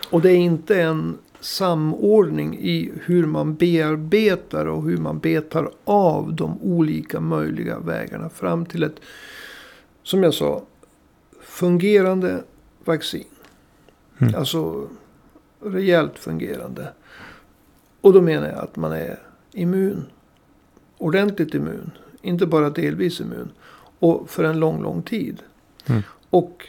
Och 0.10 0.22
det 0.22 0.32
är 0.32 0.38
inte 0.38 0.82
en 0.82 1.18
samordning 1.40 2.58
i 2.60 2.92
hur 3.06 3.26
man 3.26 3.56
bearbetar 3.56 4.66
och 4.66 4.84
hur 4.84 4.98
man 4.98 5.20
betar 5.20 5.72
av 5.84 6.34
de 6.34 6.62
olika 6.62 7.20
möjliga 7.20 7.80
vägarna 7.80 8.30
fram 8.30 8.66
till 8.66 8.84
ett, 8.84 8.96
som 10.04 10.24
jag 10.24 10.34
sa, 10.34 10.64
fungerande 11.42 12.44
vaccin. 12.86 13.24
Mm. 14.18 14.36
Alltså 14.36 14.88
rejält 15.62 16.20
fungerande. 16.20 16.94
Och 18.02 18.14
då 18.14 18.22
menar 18.22 18.48
jag 18.48 18.58
att 18.58 18.76
man 18.76 18.92
är 18.92 19.20
immun. 19.52 20.06
Ordentligt 20.98 21.54
immun. 21.54 21.92
Inte 22.22 22.46
bara 22.46 22.70
delvis 22.70 23.22
immun. 23.22 23.52
Och 24.00 24.30
för 24.30 24.44
en 24.44 24.60
lång, 24.60 24.82
lång 24.84 25.02
tid. 25.02 25.42
Mm. 25.86 26.02
Och 26.30 26.68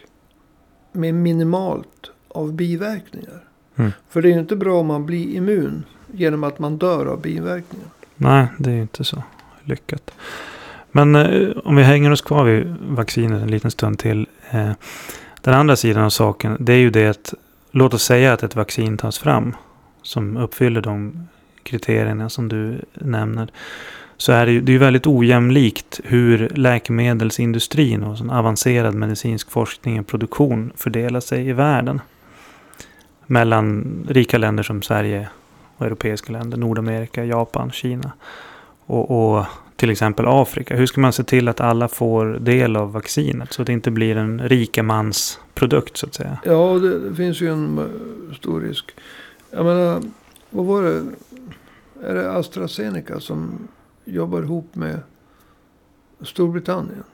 med 0.93 1.15
minimalt 1.15 2.11
av 2.39 2.53
biverkningar. 2.53 3.45
Mm. 3.77 3.93
För 4.09 4.23
det 4.23 4.29
är 4.29 4.33
ju 4.33 4.41
inte 4.41 4.57
bra 4.57 4.81
om 4.81 4.87
man 4.87 5.07
blir 5.07 5.35
immun 5.37 5.85
genom 6.13 6.45
att 6.45 6.59
man 6.59 6.79
dör 6.79 7.07
av 7.07 7.21
biverkningar. 7.21 7.89
Nej, 8.17 8.47
det 8.59 8.71
är 8.71 8.75
ju 8.75 8.83
inte 8.83 9.05
så 9.05 9.23
lyckat. 9.65 10.11
Men 10.93 11.15
eh, 11.15 11.49
om 11.65 11.77
vi 11.77 11.83
hänger 11.83 12.11
oss 12.11 12.23
kvar 12.23 12.45
vid 12.45 12.77
vaccinet 12.89 13.43
en 13.43 13.51
liten 13.51 13.71
stund 13.71 13.99
till. 13.99 14.27
Eh, 14.51 14.71
den 15.41 15.55
andra 15.55 15.77
sidan 15.77 16.05
av 16.05 16.11
saken, 16.11 16.57
det 16.61 16.73
är 16.73 16.79
ju 16.79 16.91
det 16.91 17.09
att 17.09 17.35
låt 17.71 17.95
oss 17.95 18.05
säga 18.05 18.33
att 18.33 18.43
ett 18.43 18.57
vaccin 18.57 18.97
tas 18.97 19.19
fram 19.19 19.57
som 20.03 20.37
uppfyller 20.37 20.81
de 20.81 21.29
kriterierna 21.63 22.29
som 22.29 22.49
du 22.49 22.81
nämner. 22.95 23.51
Så 24.17 24.33
är 24.33 24.47
det 24.47 24.53
ju 24.53 24.61
det 24.61 24.71
är 24.71 24.75
ju 24.75 24.79
väldigt 24.79 25.07
ojämlikt 25.07 26.01
hur 26.05 26.49
läkemedelsindustrin 26.49 28.03
och 28.03 28.19
sån 28.19 28.31
avancerad 28.31 28.95
medicinsk 28.95 29.51
forskning 29.51 30.01
och 30.01 30.07
produktion 30.07 30.73
fördelar 30.77 31.21
sig 31.21 31.49
i 31.49 31.53
världen. 31.53 32.01
Mellan 33.31 34.07
rika 34.09 34.39
länder 34.39 34.63
som 34.63 34.83
Sverige 34.83 35.29
och 35.77 35.87
europeiska 35.87 36.33
länder, 36.33 36.59
Nordamerika, 36.59 37.25
Japan, 37.25 37.71
Kina. 37.71 38.13
Och, 38.87 39.37
och 39.37 39.45
till 39.77 39.91
exempel 39.91 40.27
Afrika. 40.29 40.77
Hur 40.77 40.87
ska 40.87 41.01
man 41.01 41.13
se 41.13 41.25
till 41.25 41.49
att 41.49 41.61
alla 41.61 41.89
får 41.89 42.27
del 42.27 42.77
av 42.77 42.93
vaccinet 42.93 43.53
så 43.53 43.63
att 43.63 43.67
det 43.67 43.73
inte 43.73 43.91
blir 43.91 44.17
en 44.17 44.49
rikemans 44.49 45.41
produkt 45.55 45.97
så 45.97 46.07
att 46.07 46.15
säga? 46.15 46.39
Ja, 46.45 46.79
det, 46.79 47.09
det 47.09 47.15
finns 47.15 47.41
ju 47.41 47.53
en 47.53 47.79
eh, 47.79 48.35
stor 48.37 48.61
risk. 48.61 48.91
Jag 49.51 49.65
menar, 49.65 50.03
vad 50.51 50.67
var 50.67 50.83
det? 50.83 51.03
Är 52.03 52.15
det 52.15 52.33
AstraZeneca 52.33 53.21
som 53.21 53.69
jobbar 54.05 54.43
ihop 54.43 54.75
med 54.75 55.01
Storbritannien? 56.21 57.05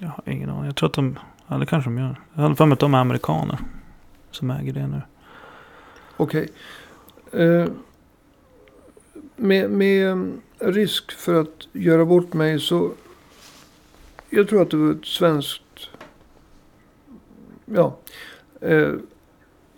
Jag 0.00 0.08
har 0.08 0.32
ingen 0.32 0.50
aning. 0.50 0.64
Jag 0.64 0.76
tror 0.76 0.88
att 0.88 0.94
de, 0.94 1.18
ja 1.46 1.58
det 1.58 1.66
kanske 1.66 1.90
de 1.90 1.98
gör. 1.98 2.20
Jag 2.34 2.42
har 2.42 2.54
för 2.54 2.66
mig 2.66 2.72
att 2.72 2.80
de 2.80 2.94
är 2.94 2.98
amerikaner 2.98 3.58
som 4.30 4.50
äger 4.50 4.72
det 4.72 4.86
nu. 4.86 5.02
Okej. 6.16 6.48
Eh, 7.32 7.66
med, 9.36 9.70
med 9.70 10.32
risk 10.58 11.12
för 11.12 11.34
att 11.34 11.68
göra 11.72 12.04
bort 12.04 12.32
mig 12.32 12.60
så. 12.60 12.92
Jag 14.30 14.48
tror 14.48 14.62
att 14.62 14.70
det 14.70 14.76
var 14.76 14.92
ett 14.92 15.06
svenskt. 15.06 15.88
Ja. 17.64 17.96
Eh, 18.60 18.92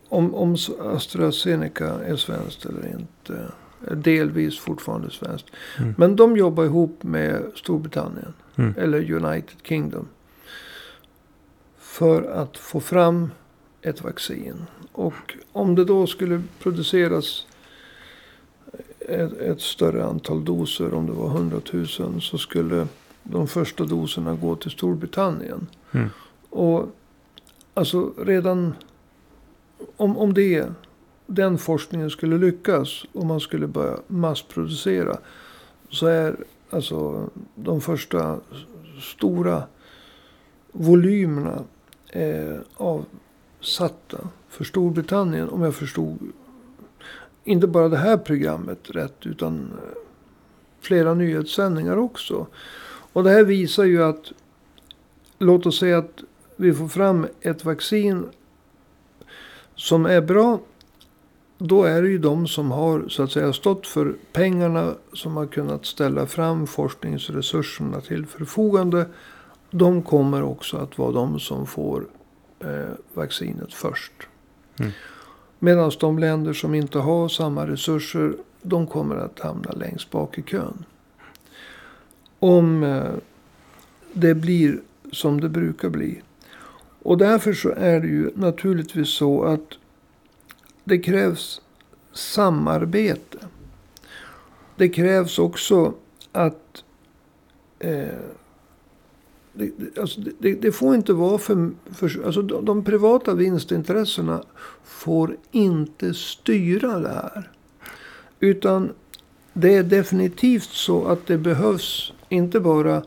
om, 0.08 0.34
om 0.34 0.56
AstraZeneca 0.80 2.04
är 2.04 2.16
svenskt 2.16 2.64
eller 2.64 2.88
inte. 2.88 3.52
Delvis 3.96 4.58
fortfarande 4.58 5.10
svenskt. 5.10 5.46
Mm. 5.78 5.94
Men 5.98 6.16
de 6.16 6.36
jobbar 6.36 6.64
ihop 6.64 7.02
med 7.02 7.42
Storbritannien. 7.54 8.34
Mm. 8.56 8.74
Eller 8.78 9.12
United 9.12 9.56
Kingdom. 9.62 10.08
För 11.78 12.22
att 12.22 12.56
få 12.56 12.80
fram 12.80 13.30
ett 13.82 14.02
vaccin. 14.02 14.66
Och 14.92 15.36
om 15.52 15.74
det 15.74 15.84
då 15.84 16.06
skulle 16.06 16.42
produceras 16.58 17.46
ett, 18.98 19.32
ett 19.32 19.60
större 19.60 20.04
antal 20.04 20.44
doser. 20.44 20.94
Om 20.94 21.06
det 21.06 21.12
var 21.12 21.26
100 21.26 21.60
000. 21.72 22.20
Så 22.20 22.38
skulle 22.38 22.86
de 23.22 23.48
första 23.48 23.84
doserna 23.84 24.34
gå 24.34 24.56
till 24.56 24.70
Storbritannien. 24.70 25.66
Mm. 25.92 26.08
Och 26.50 26.88
alltså 27.74 28.12
redan 28.18 28.74
om, 29.96 30.18
om 30.18 30.34
det, 30.34 30.66
den 31.26 31.58
forskningen 31.58 32.10
skulle 32.10 32.38
lyckas 32.38 33.04
och 33.12 33.26
man 33.26 33.40
skulle 33.40 33.66
börja 33.66 33.98
massproducera. 34.06 35.18
Så 35.90 36.06
är 36.06 36.36
alltså 36.70 37.30
de 37.54 37.80
första 37.80 38.40
stora 39.00 39.62
volymerna 40.72 41.64
eh, 42.08 42.56
utsatta 43.62 44.18
för 44.48 44.64
Storbritannien. 44.64 45.48
Om 45.48 45.62
jag 45.62 45.74
förstod 45.74 46.18
inte 47.44 47.66
bara 47.66 47.88
det 47.88 47.96
här 47.96 48.16
programmet 48.16 48.90
rätt 48.90 49.26
utan 49.26 49.70
eh, 49.72 49.98
flera 50.80 51.14
nyhetssändningar 51.14 51.96
också. 51.96 52.46
Och 53.12 53.24
det 53.24 53.30
här 53.30 53.44
visar 53.44 53.84
ju 53.84 54.02
att 54.02 54.32
låt 55.38 55.66
oss 55.66 55.78
säga 55.78 55.98
att 55.98 56.22
vi 56.56 56.74
får 56.74 56.88
fram 56.88 57.26
ett 57.40 57.64
vaccin 57.64 58.24
som 59.74 60.06
är 60.06 60.20
bra. 60.20 60.60
Då 61.58 61.84
är 61.84 62.02
det 62.02 62.08
ju 62.08 62.18
de 62.18 62.46
som 62.46 62.70
har 62.70 63.08
så 63.08 63.22
att 63.22 63.32
säga 63.32 63.52
stått 63.52 63.86
för 63.86 64.16
pengarna. 64.32 64.94
Som 65.12 65.36
har 65.36 65.46
kunnat 65.46 65.86
ställa 65.86 66.26
fram 66.26 66.66
forskningsresurserna 66.66 68.00
till 68.00 68.26
förfogande. 68.26 69.06
De 69.70 70.02
kommer 70.02 70.42
också 70.42 70.76
att 70.76 70.98
vara 70.98 71.12
de 71.12 71.40
som 71.40 71.66
får 71.66 72.06
vaccinet 73.14 73.74
först. 73.74 74.12
Mm. 74.78 74.92
Medan 75.58 75.92
de 76.00 76.18
länder 76.18 76.52
som 76.52 76.74
inte 76.74 76.98
har 76.98 77.28
samma 77.28 77.66
resurser. 77.66 78.34
De 78.62 78.86
kommer 78.86 79.16
att 79.16 79.40
hamna 79.40 79.70
längst 79.70 80.10
bak 80.10 80.38
i 80.38 80.42
kön. 80.42 80.84
Om 82.38 82.82
eh, 82.82 83.12
det 84.12 84.34
blir 84.34 84.80
som 85.12 85.40
det 85.40 85.48
brukar 85.48 85.88
bli. 85.88 86.22
Och 87.02 87.18
därför 87.18 87.52
så 87.52 87.68
är 87.68 88.00
det 88.00 88.06
ju 88.06 88.30
naturligtvis 88.34 89.08
så 89.08 89.44
att 89.44 89.78
det 90.84 90.98
krävs 90.98 91.60
samarbete. 92.12 93.38
Det 94.76 94.88
krävs 94.88 95.38
också 95.38 95.94
att 96.32 96.84
eh, 97.78 98.06
det, 99.52 99.70
det, 99.76 100.00
alltså 100.00 100.20
det, 100.38 100.54
det, 100.54 100.72
får 100.72 100.94
inte 100.94 101.12
vara 101.12 101.38
för... 101.38 101.70
för 101.94 102.24
alltså 102.26 102.42
de, 102.42 102.64
de, 102.64 102.84
privata 102.84 103.34
vinstintressena 103.34 104.42
får 104.84 105.36
inte 105.50 106.14
styra 106.14 106.98
det 106.98 107.08
här. 107.08 107.50
Utan 108.40 108.92
det 109.52 109.74
är 109.74 109.82
definitivt 109.82 110.70
så 110.70 111.06
att 111.06 111.26
det 111.26 111.38
behövs 111.38 112.12
inte 112.28 112.60
bara 112.60 113.02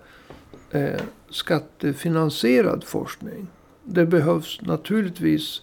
eh, 0.72 1.02
skattefinansierad 1.30 2.84
forskning. 2.84 3.48
Det 3.84 4.06
behövs 4.06 4.62
naturligtvis 4.62 5.62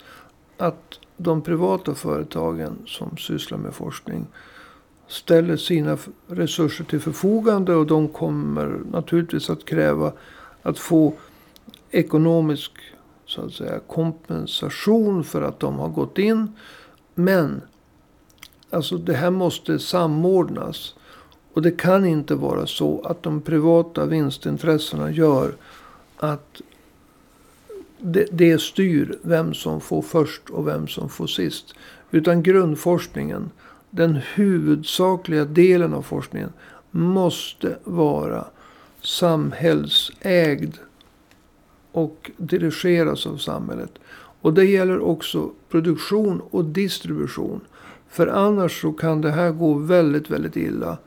att 0.56 0.98
de 1.16 1.42
privata 1.42 1.94
företagen 1.94 2.78
som 2.86 3.16
sysslar 3.16 3.58
med 3.58 3.74
forskning 3.74 4.26
ställer 5.08 5.56
sina 5.56 5.98
resurser 6.26 6.84
till 6.84 7.00
förfogande. 7.00 7.74
Och 7.74 7.86
de 7.86 8.08
kommer 8.08 8.80
naturligtvis 8.90 9.50
att 9.50 9.64
kräva 9.64 10.12
att 10.62 10.78
få 10.78 11.12
ekonomisk 11.90 12.72
så 13.26 13.42
att 13.44 13.52
säga, 13.52 13.78
kompensation 13.78 15.24
för 15.24 15.42
att 15.42 15.60
de 15.60 15.78
har 15.78 15.88
gått 15.88 16.18
in. 16.18 16.52
Men 17.14 17.62
alltså 18.70 18.96
det 18.96 19.14
här 19.14 19.30
måste 19.30 19.78
samordnas. 19.78 20.94
Och 21.52 21.62
det 21.62 21.70
kan 21.70 22.06
inte 22.06 22.34
vara 22.34 22.66
så 22.66 23.00
att 23.00 23.22
de 23.22 23.40
privata 23.40 24.06
vinstintressena 24.06 25.10
gör 25.10 25.54
att 26.16 26.60
det, 27.98 28.26
det 28.32 28.60
styr 28.60 29.18
vem 29.22 29.54
som 29.54 29.80
får 29.80 30.02
först 30.02 30.50
och 30.50 30.68
vem 30.68 30.88
som 30.88 31.08
får 31.08 31.26
sist. 31.26 31.74
Utan 32.10 32.42
grundforskningen, 32.42 33.50
den 33.90 34.20
huvudsakliga 34.34 35.44
delen 35.44 35.94
av 35.94 36.02
forskningen, 36.02 36.52
måste 36.90 37.78
vara 37.84 38.46
samhällsägd 39.02 40.74
och 41.92 42.30
dirigeras 42.36 43.26
av 43.26 43.36
samhället. 43.36 43.98
Och 44.40 44.54
det 44.54 44.64
gäller 44.64 45.00
också 45.00 45.50
produktion 45.68 46.42
och 46.50 46.64
distribution. 46.64 47.60
För 48.08 48.26
annars 48.26 48.80
så 48.80 48.92
kan 48.92 49.20
det 49.20 49.30
här 49.30 49.50
gå 49.50 49.74
väldigt, 49.74 50.30
väldigt 50.30 50.56
illa. 50.56 50.98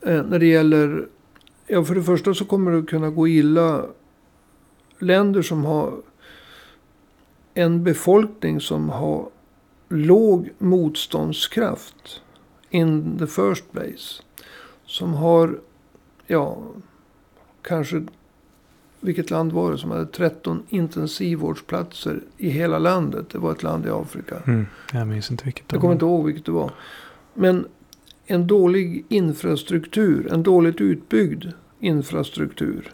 Eh, 0.00 0.22
när 0.22 0.38
det 0.38 0.46
gäller, 0.46 1.08
ja 1.66 1.84
för 1.84 1.94
det 1.94 2.02
första 2.02 2.34
så 2.34 2.44
kommer 2.44 2.70
det 2.70 2.82
kunna 2.82 3.10
gå 3.10 3.28
illa 3.28 3.86
länder 4.98 5.42
som 5.42 5.64
har 5.64 5.92
en 7.54 7.84
befolkning 7.84 8.60
som 8.60 8.88
har 8.88 9.28
låg 9.88 10.50
motståndskraft 10.58 12.22
in 12.70 13.18
the 13.18 13.26
first 13.26 13.72
place. 13.72 14.22
Som 14.84 15.14
har, 15.14 15.60
ja, 16.26 16.58
kanske, 17.62 18.02
vilket 19.00 19.30
land 19.30 19.52
var 19.52 19.72
det 19.72 19.78
som 19.78 19.90
hade 19.90 20.06
13 20.06 20.62
intensivvårdsplatser 20.68 22.20
i 22.36 22.48
hela 22.48 22.78
landet. 22.78 23.30
Det 23.30 23.38
var 23.38 23.52
ett 23.52 23.62
land 23.62 23.86
i 23.86 23.90
Afrika. 23.90 24.36
Mm, 24.46 24.66
jag 24.92 25.08
minns 25.08 25.30
inte 25.30 25.44
vilket 25.44 25.68
det 25.68 25.74
Jag 25.74 25.80
kommer 25.80 25.92
inte 25.92 26.04
ihåg 26.04 26.26
vilket 26.26 26.44
det 26.44 26.52
var. 26.52 26.70
Men 27.34 27.66
en 28.26 28.46
dålig 28.46 29.04
infrastruktur, 29.08 30.32
en 30.32 30.42
dåligt 30.42 30.80
utbyggd 30.80 31.44
infrastruktur. 31.80 32.92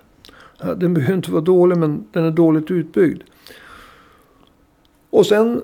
Den 0.76 0.94
behöver 0.94 1.14
inte 1.14 1.32
vara 1.32 1.42
dålig, 1.42 1.78
men 1.78 2.06
den 2.12 2.24
är 2.24 2.30
dåligt 2.30 2.70
utbyggd. 2.70 3.22
Och 5.10 5.26
sen, 5.26 5.62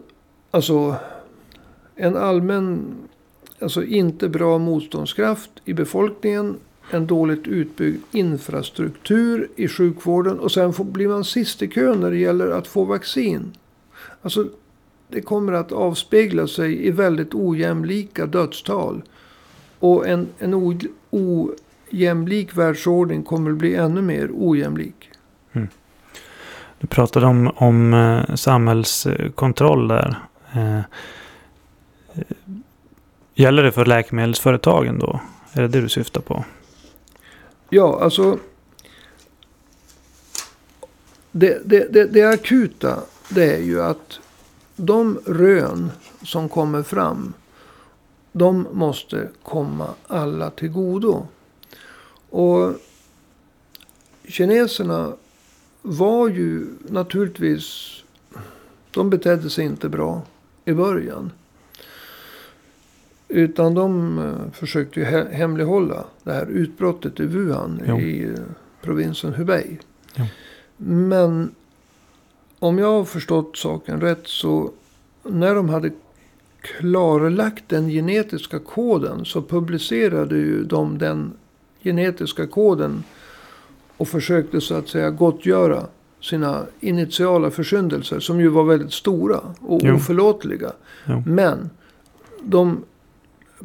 alltså, 0.51 0.97
en 1.95 2.17
allmän, 2.17 2.95
alltså 3.61 3.85
inte 3.85 4.29
bra 4.29 4.59
motståndskraft 4.59 5.51
i 5.65 5.75
befolkningen. 5.75 6.57
En 6.95 7.07
dåligt 7.07 7.47
utbyggd 7.47 8.03
infrastruktur 8.13 9.49
i 9.57 9.69
sjukvården. 9.69 10.39
Och 10.39 10.53
sen 10.53 10.73
får, 10.73 10.85
blir 10.85 11.09
man 11.09 11.25
sist 11.25 11.63
i 11.63 11.69
kön 11.69 12.01
när 12.01 12.11
det 12.11 12.19
gäller 12.19 12.51
att 12.51 12.67
få 12.67 12.85
vaccin. 12.85 13.53
Alltså, 14.23 14.49
det 15.09 15.21
kommer 15.21 15.53
att 15.53 15.73
avspegla 15.73 16.47
sig 16.47 16.87
i 16.87 16.91
väldigt 16.91 17.35
ojämlika 17.35 18.27
dödstal. 18.27 19.03
Och 19.79 20.09
en, 20.09 20.29
en 20.39 20.55
o, 20.55 20.75
ojämlik 21.11 22.57
världsordning 22.57 23.23
kommer 23.23 23.51
att 23.51 23.57
bli 23.57 23.75
ännu 23.75 24.03
mer 24.03 24.31
ojämlik. 24.33 25.11
Mm. 25.53 25.69
Du 26.79 26.87
pratade 26.87 27.27
om, 27.27 27.51
om 27.57 27.95
eh, 27.95 28.35
samhällskontroll 28.35 29.89
där. 29.89 30.19
Eh, 30.53 30.81
gäller 33.35 33.63
det 33.63 33.73
för 33.73 33.85
läkemedelsföretagen 33.85 34.99
då? 34.99 35.21
Är 35.53 35.63
det 35.63 35.69
det 35.69 35.81
du 35.81 35.89
syftar 35.89 36.21
på? 36.21 36.45
Ja, 37.75 38.01
alltså. 38.01 38.39
Det, 41.31 41.63
det, 41.65 41.93
det, 41.93 42.05
det 42.05 42.23
akuta 42.23 43.03
det 43.29 43.55
är 43.55 43.63
ju 43.63 43.83
att 43.83 44.21
de 44.77 45.19
rön 45.27 45.91
som 46.23 46.49
kommer 46.49 46.83
fram. 46.83 47.33
De 48.33 48.67
måste 48.73 49.29
komma 49.43 49.89
alla 50.07 50.51
till 50.51 50.69
godo. 50.69 51.27
Och 52.31 52.75
kineserna 54.25 55.13
var 55.83 56.29
ju 56.29 56.67
naturligtvis... 56.89 57.97
De 58.91 59.11
betedde 59.11 59.51
sig 59.51 59.65
inte 59.65 59.89
bra 59.89 60.23
i 60.65 60.73
början. 60.73 61.31
Utan 63.33 63.75
de 63.75 64.19
uh, 64.19 64.53
försökte 64.53 65.01
ju 65.01 65.07
he 65.07 65.25
hemlighålla 65.31 66.05
det 66.23 66.33
här 66.33 66.47
utbrottet 66.47 67.21
i 67.21 67.27
Wuhan 67.27 67.83
jo. 67.87 68.01
i 68.01 68.27
uh, 68.27 68.37
provinsen 68.83 69.35
Hubei. 69.35 69.79
Jo. 70.15 70.25
Men 70.77 71.55
om 72.59 72.79
jag 72.79 72.93
har 72.93 73.05
förstått 73.05 73.57
saken 73.57 74.01
rätt 74.01 74.29
så 74.29 74.71
när 75.23 75.55
de 75.55 75.69
hade 75.69 75.91
klarlagt 76.61 77.65
den 77.69 77.89
genetiska 77.89 78.59
koden 78.59 79.25
så 79.25 79.43
publicerade 79.43 80.37
ju 80.37 80.65
de 80.65 80.99
den 80.99 81.33
genetiska 81.83 82.47
koden 82.47 83.05
och 83.97 84.09
försökte 84.09 84.61
så 84.61 84.75
att 84.75 84.89
säga 84.89 85.11
gottgöra 85.11 85.87
sina 86.21 86.63
initiala 86.81 87.51
försyndelser. 87.51 88.21
Som 88.21 88.41
ju 88.41 88.49
var 88.49 88.65
väldigt 88.65 88.93
stora 88.93 89.41
och 89.61 89.81
Jo. 89.85 89.95
oförlåtliga. 89.95 90.73
Jo. 91.07 91.23
Men 91.27 91.71
de 92.43 92.85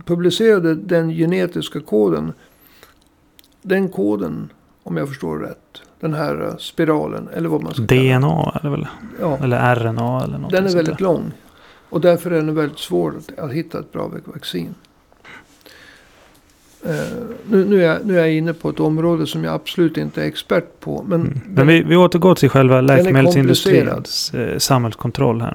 publicerade 0.06 0.76
den 0.76 1.10
genetiska 1.10 1.80
koden. 1.80 2.34
Den 3.62 3.90
koden, 3.90 4.50
om 4.84 4.98
jag 4.98 5.08
förstår 5.08 5.40
rätt. 5.40 5.82
Den 6.00 6.14
här 6.14 6.56
spiralen, 6.60 7.30
eller 7.34 7.50
vad 7.50 7.64
man 7.64 7.74
ska 7.74 7.88
kalla 7.88 8.02
den. 8.02 8.22
DNA 8.22 8.60
eller 8.62 8.70
väl? 8.70 8.88
Ja, 9.20 9.38
Eller 9.44 9.76
RNA 9.76 10.24
eller 10.24 10.38
något 10.38 10.52
den 10.52 10.66
är 10.66 10.76
väldigt 10.76 11.02
lång. 11.02 11.32
Och 11.90 12.02
därför 12.02 12.32
är 12.32 12.36
den 12.36 12.56
väldigt 12.56 12.80
svår 12.80 13.14
att, 13.18 13.40
att 13.40 13.52
hitta 13.52 13.80
ett 13.80 13.92
bra 13.92 14.12
vaccin. 14.26 14.76
Eh, 16.86 16.92
nu, 17.50 17.66
nu, 17.66 17.84
är 17.84 17.88
jag, 17.88 18.06
nu 18.06 18.16
är 18.16 18.20
jag 18.20 18.34
inne 18.34 18.54
på 18.54 18.70
ett 18.70 18.80
område 18.80 19.28
som 19.28 19.44
jag 19.44 19.54
absolut 19.54 19.98
inte 19.98 20.24
är 20.24 20.28
expert 20.28 20.80
på. 20.80 21.06
Men, 21.08 21.22
Mm. 21.22 21.40
Men 21.46 21.68
vi, 21.68 21.84
vi 21.84 21.96
återgår 21.96 22.36
till 22.36 22.50
själva 22.50 22.82
läkemedelsindustrins 22.82 24.34
eh, 24.34 24.58
samhällskontroll 24.58 25.42
här. 25.42 25.54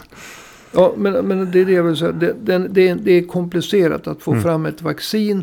Ja, 0.72 0.94
men, 0.96 1.26
men 1.26 1.50
det 1.50 1.60
är 1.60 1.64
det 1.64 1.72
jag 1.72 1.82
vill 1.82 1.96
säga. 1.96 2.12
Det, 2.12 2.32
det, 2.68 2.88
är, 2.88 2.94
det 2.94 3.12
är 3.12 3.22
komplicerat 3.26 4.06
att 4.06 4.22
få 4.22 4.30
Mm. 4.30 4.42
fram 4.42 4.66
ett 4.66 4.82
vaccin 4.82 5.42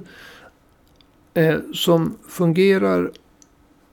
eh, 1.33 1.55
som 1.73 2.17
fungerar 2.27 3.11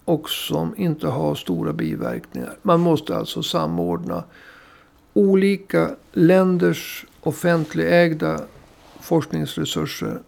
och 0.04 0.30
som 0.30 0.74
inte 0.76 1.06
har 1.06 1.34
stora 1.34 1.72
biverkningar. 1.72 2.56
Man 2.62 2.80
måste 2.80 3.16
alltså 3.16 3.42
samordna 3.42 4.24
olika 5.12 5.90
länders 6.12 7.06
offentligägda 7.20 8.40
forskningsresurser. 9.00 10.18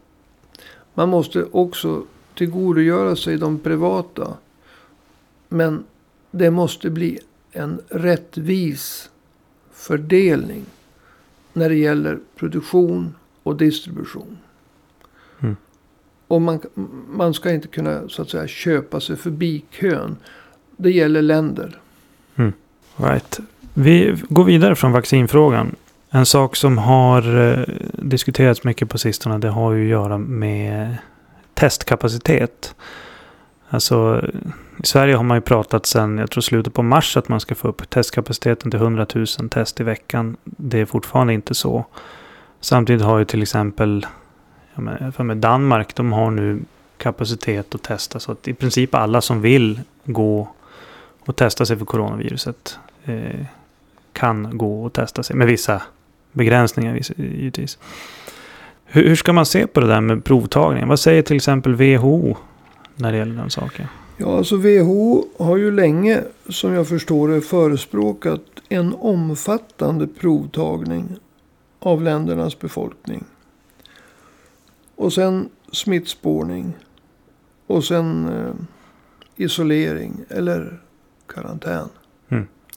Man 0.95 1.09
måste 1.09 1.45
också 1.45 2.03
tillgodogöra 2.35 3.17
sig 3.17 3.37
de 3.37 3.59
privata. 3.59 4.37
Men 5.49 5.85
det 6.31 6.51
måste 6.51 6.91
bli 6.91 7.19
en 7.53 7.81
rättvis 7.89 9.11
fördelning 9.73 10.65
när 11.53 11.69
det 11.69 11.75
gäller 11.75 12.19
produktion 12.37 13.15
och 13.43 13.57
distribution. 13.57 14.39
Mm. 15.41 15.57
Och 16.29 16.43
man, 16.43 16.61
man 17.09 17.35
ska 17.35 17.51
inte 17.51 17.69
kunna 17.69 18.09
så 18.09 18.23
att 18.23 18.31
säga 18.31 18.47
köpa 18.47 19.01
sig 19.01 19.17
förbi 19.17 19.65
kön. 19.71 20.17
Det 20.77 20.91
gäller 20.91 21.23
länder. 21.23 21.81
Right. 22.99 23.41
Vi 23.75 24.17
går 24.29 24.45
vidare 24.45 24.77
från 24.77 24.93
vaccinfrågan. 24.93 25.77
En 26.11 26.27
sak 26.27 26.57
som 26.57 26.79
har 26.79 27.41
eh, 27.41 27.65
diskuterats 27.93 28.65
mycket 28.65 28.89
på 28.89 28.99
sistone 28.99 29.39
det 29.39 29.49
har 29.49 29.73
ju 29.73 29.85
att 29.85 29.91
göra 29.91 30.19
med 30.19 30.97
testkapacitet. 31.55 32.75
Alltså 33.71 34.25
i 34.83 34.87
Sverige 34.87 35.17
har 35.17 35.25
man 35.25 35.37
ju 35.37 35.41
pratat 35.41 35.87
sedan 35.87 36.19
jag 36.19 36.31
tror 36.31 36.41
slutet 36.41 36.75
på 36.75 36.83
mars 36.83 37.17
att 37.17 37.29
man 37.29 37.41
ska 37.41 37.55
få 37.55 37.69
upp 37.69 37.91
testkapaciteten 37.91 38.71
till 38.71 38.81
100 38.81 39.07
000 39.15 39.27
test 39.51 39.81
i 39.81 39.83
veckan. 39.85 40.37
Det 40.45 40.81
är 40.81 40.87
fortfarande 40.87 41.35
inte 41.35 41.55
så. 41.55 41.85
Samtidigt 42.61 43.03
har 43.03 43.19
ju 43.19 43.25
till 43.25 43.43
exempel 43.43 44.07
för 45.13 45.23
med 45.23 45.37
Danmark 45.37 45.95
de 45.95 46.13
har 46.13 46.31
nu 46.31 46.61
kapacitet 46.97 47.75
att 47.75 47.83
testa 47.83 48.21
så 48.21 48.33
att 48.33 48.49
i 48.49 48.55
princip 48.55 48.95
alla 48.95 49.21
som 49.21 49.41
vill 49.41 49.81
gå 50.05 50.49
och 51.21 51.37
testa 51.37 51.67
sig 51.67 51.77
för 51.79 51.85
coronaviruset 51.85 52.79
eh, 53.05 53.45
kan 54.13 54.59
gå 54.59 54.85
och 54.85 54.93
testa 54.93 55.23
sig 55.23 55.37
med 55.37 55.47
vissa 55.47 55.83
begränsningar 56.33 57.01
givetvis. 57.17 57.79
Hur, 58.85 59.09
hur 59.09 59.17
ska 59.17 59.33
man 59.33 59.47
se 59.47 59.67
på 59.67 59.81
det 59.81 59.87
där 59.87 60.01
med 60.01 60.25
provtagning? 60.25 60.89
Vad 60.89 61.01
säger 61.01 61.23
till 61.23 61.37
exempel 61.37 61.75
WHO 61.75 62.37
när 62.99 63.13
det 63.13 63.19
gäller 63.19 63.35
den 63.35 63.51
saken? 63.51 63.87
Ja, 64.17 64.37
alltså 64.37 64.57
WHO 64.57 65.25
har 65.39 65.57
ju 65.57 65.71
länge, 65.71 66.23
som 66.49 66.73
jag 66.73 66.89
förstår 66.89 67.29
det, 67.29 67.41
förespråkat 67.41 68.43
en 68.69 68.95
omfattande 68.95 70.07
provtagning 70.07 71.17
av 71.79 72.03
ländernas 72.03 72.59
befolkning. 72.59 73.25
Och 74.97 75.13
sen 75.13 75.49
smittspårning. 75.73 76.77
Och 77.67 77.85
sen 77.85 78.29
eh, 78.29 78.55
isolering 79.37 80.21
eller 80.29 80.81
karantän. 81.27 81.89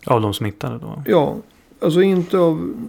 Av 0.06 0.22
de 0.22 0.34
smittade 0.34 0.80
då? 0.80 1.04
Ja, 1.06 1.38
alltså 1.80 2.02
inte 2.02 2.38
av... 2.38 2.88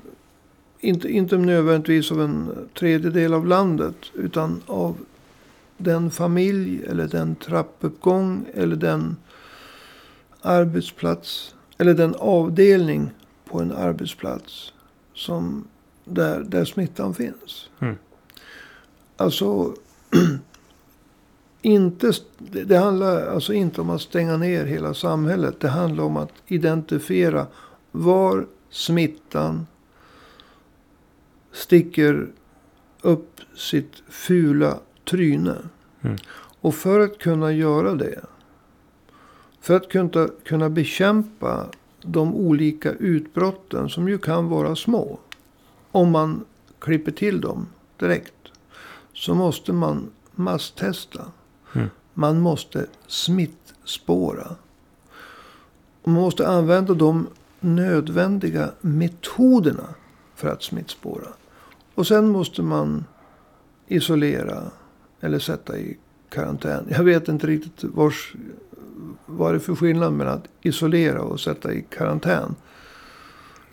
Inte, 0.81 1.09
inte 1.09 1.37
nödvändigtvis 1.37 2.13
av 2.13 2.21
en 2.21 2.69
tredjedel 2.79 3.35
av 3.35 3.47
landet. 3.47 3.97
Utan 4.15 4.63
av 4.67 4.97
den 5.77 6.11
familj 6.11 6.85
eller 6.85 7.09
den 7.09 7.35
trappuppgång 7.35 8.47
eller 8.55 8.77
den 8.77 9.17
arbetsplats. 10.41 11.55
Eller 11.79 11.95
den 11.95 12.15
avdelning 12.15 13.11
på 13.45 13.61
en 13.61 13.73
arbetsplats. 13.73 14.73
Som 15.15 15.69
där, 16.05 16.41
där 16.41 16.65
smittan 16.65 17.15
finns. 17.15 17.69
Mm. 17.81 17.97
Alltså. 19.17 19.75
inte, 21.63 22.13
det 22.39 22.77
handlar 22.77 23.27
alltså 23.27 23.53
inte 23.53 23.81
om 23.81 23.91
att 23.91 24.01
stänga 24.01 24.37
ner 24.37 24.65
hela 24.65 24.95
samhället. 24.95 25.61
Det 25.61 25.69
handlar 25.69 26.05
om 26.05 26.17
att 26.17 26.33
identifiera 26.47 27.47
var 27.91 28.47
smittan 28.71 29.67
sticker 31.53 32.29
upp 33.01 33.41
sitt 33.57 34.03
fula 34.09 34.79
tryne. 35.13 35.57
Mm. 36.03 36.17
Och 36.61 36.75
för 36.75 37.01
att 37.01 37.19
kunna 37.19 37.53
göra 37.53 37.95
det. 37.95 38.21
För 39.61 39.77
att 39.77 39.89
kunna, 39.89 40.29
kunna 40.45 40.71
bekämpa 40.71 41.67
de 42.03 42.35
olika 42.35 42.93
utbrotten 42.93 43.89
som 43.89 44.09
ju 44.09 44.19
kan 44.19 44.49
vara 44.49 44.77
små. 44.77 45.19
Om 45.93 46.11
man 46.11 46.45
klipper 46.79 47.13
till 47.13 47.41
dem 47.41 47.67
direkt. 47.97 48.35
Så 49.13 49.35
måste 49.35 49.73
man 49.73 50.11
masstesta. 50.35 51.25
Mm. 51.75 51.91
Man 52.15 52.41
måste 52.41 52.87
smittspåra. 53.07 54.57
Man 56.05 56.15
måste 56.15 56.49
använda 56.49 56.95
de 56.95 57.27
nödvändiga 57.61 58.71
metoderna 58.81 59.95
för 60.35 60.49
att 60.49 60.63
smittspåra. 60.63 61.29
Och 61.95 62.07
sen 62.07 62.29
måste 62.29 62.63
man 62.63 63.05
isolera 63.87 64.71
eller 65.23 65.39
sätta 65.39 65.79
i 65.79 65.97
karantän. 66.29 66.87
Jag 66.91 67.05
vet 67.05 67.29
inte 67.29 67.47
riktigt 67.47 67.85
vars, 67.95 68.35
vad 69.27 69.53
det 69.53 69.57
är 69.57 69.59
för 69.59 69.75
skillnad 69.75 70.13
mellan 70.13 70.35
att 70.35 70.49
isolera 70.63 71.21
och 71.23 71.41
sätta 71.41 71.73
i 71.73 71.85
karantän. 71.97 72.55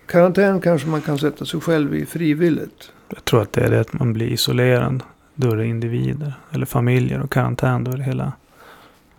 Karantän 0.05 0.61
kanske 0.61 0.87
man 0.87 1.01
kan 1.01 1.17
sätta 1.17 1.45
sig 1.45 1.61
själv 1.61 1.95
i 1.95 2.05
frivilligt. 2.05 2.91
Jag 3.09 3.25
tror 3.25 3.41
att 3.41 3.53
det 3.53 3.61
är 3.61 3.71
det 3.71 3.79
att 3.79 3.93
man 3.93 4.13
blir 4.13 4.27
isolerad. 4.27 5.03
Då 5.35 5.51
är 5.51 5.55
det 5.55 5.65
individer 5.65 6.33
eller 6.51 6.65
familjer 6.65 7.21
och 7.21 7.31
karantän. 7.31 7.83
Då 7.83 7.91
är 7.91 7.97
det 7.97 8.03
hela 8.03 8.33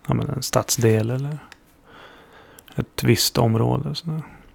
ja, 0.07 0.15
men 0.15 0.29
en 0.29 0.43
stadsdel 0.43 1.11
eller 1.11 1.39
ett 2.77 3.05
visst 3.05 3.39
område. 3.39 3.95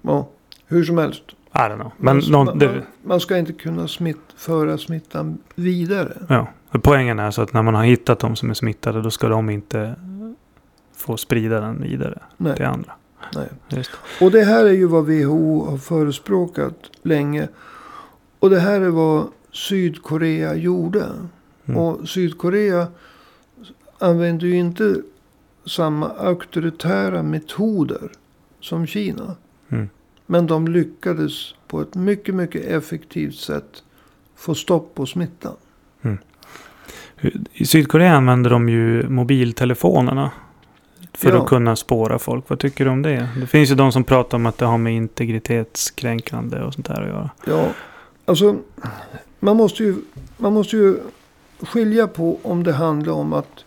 Ja, 0.01 0.29
hur 0.67 0.83
som 0.83 0.97
helst. 0.97 1.23
I 1.29 1.57
don't 1.57 1.75
know. 1.75 1.91
Men 1.97 2.15
man, 2.15 2.31
någon, 2.31 2.45
man, 2.45 2.59
det, 2.59 2.81
man 3.03 3.19
ska 3.19 3.37
inte 3.37 3.53
kunna 3.53 3.87
smitt, 3.87 4.17
föra 4.35 4.77
smittan 4.77 5.37
vidare. 5.55 6.17
ja, 6.29 6.47
poängen 6.79 7.19
är 7.19 7.31
så 7.31 7.41
att 7.41 7.53
när 7.53 7.61
man 7.61 7.75
har 7.75 7.83
hittat 7.83 8.19
de 8.19 8.35
som 8.35 8.49
är 8.49 8.53
smittade 8.53 9.01
då 9.01 9.11
ska 9.11 9.27
de 9.27 9.49
inte 9.49 9.95
få 10.95 11.17
sprida 11.17 11.59
den 11.59 11.81
vidare 11.81 12.19
Nej, 12.37 12.55
till 12.55 12.65
andra. 12.65 12.93
Och 14.21 14.31
det 14.31 14.43
här 14.43 14.65
är 14.65 14.71
ju 14.71 14.85
vad 14.85 15.05
WHO 15.05 15.65
har 15.69 15.77
förespråkat 15.77 16.91
länge. 17.01 17.47
Och 18.39 18.49
det 18.49 18.59
här 18.59 18.81
är 18.81 18.89
vad 18.89 19.27
Sydkorea 19.51 20.55
gjorde. 20.55 21.05
Mm. 21.65 21.79
Och 21.79 22.09
Sydkorea 22.09 22.87
använder 23.97 24.47
ju 24.47 24.57
inte 24.57 24.95
samma 25.65 26.09
auktoritära 26.09 27.23
metoder 27.23 28.11
som 28.59 28.87
Kina. 28.87 29.35
Mm. 29.69 29.89
Men 30.25 30.47
de 30.47 30.67
lyckades 30.67 31.55
på 31.67 31.81
ett 31.81 31.95
mycket, 31.95 32.35
mycket 32.35 32.65
effektivt 32.65 33.35
sätt 33.35 33.83
få 34.35 34.55
stopp 34.55 34.95
på 34.95 35.05
smittan. 35.05 35.55
I 37.53 37.65
Sydkorea 37.65 38.13
använder 38.15 38.49
de 38.49 38.69
ju 38.69 39.09
mobiltelefonerna. 39.09 40.31
För 41.13 41.29
Ja. 41.29 41.41
att 41.41 41.47
kunna 41.49 41.75
spåra 41.75 42.19
folk. 42.19 42.49
Vad 42.49 42.59
tycker 42.59 42.85
du 42.85 42.91
om 42.91 43.01
det? 43.01 43.29
Det 43.39 43.47
finns 43.47 43.71
ju 43.71 43.75
de 43.75 43.91
som 43.91 44.03
pratar 44.03 44.37
om 44.37 44.45
att 44.45 44.57
det 44.57 44.65
har 44.65 44.77
med 44.77 44.93
integritetskränkande 44.95 46.61
och 46.63 46.73
sånt 46.73 46.87
där 46.87 47.01
att 47.01 47.07
göra. 47.07 47.29
Ja, 47.45 47.67
alltså 48.25 48.55
man 49.39 49.57
måste 49.57 49.83
ju, 49.83 49.95
man 50.37 50.53
måste 50.53 50.77
ju 50.77 50.97
skilja 51.59 52.07
på 52.07 52.39
om 52.43 52.63
det 52.63 52.73
handlar 52.73 53.13
om 53.13 53.33
att 53.33 53.65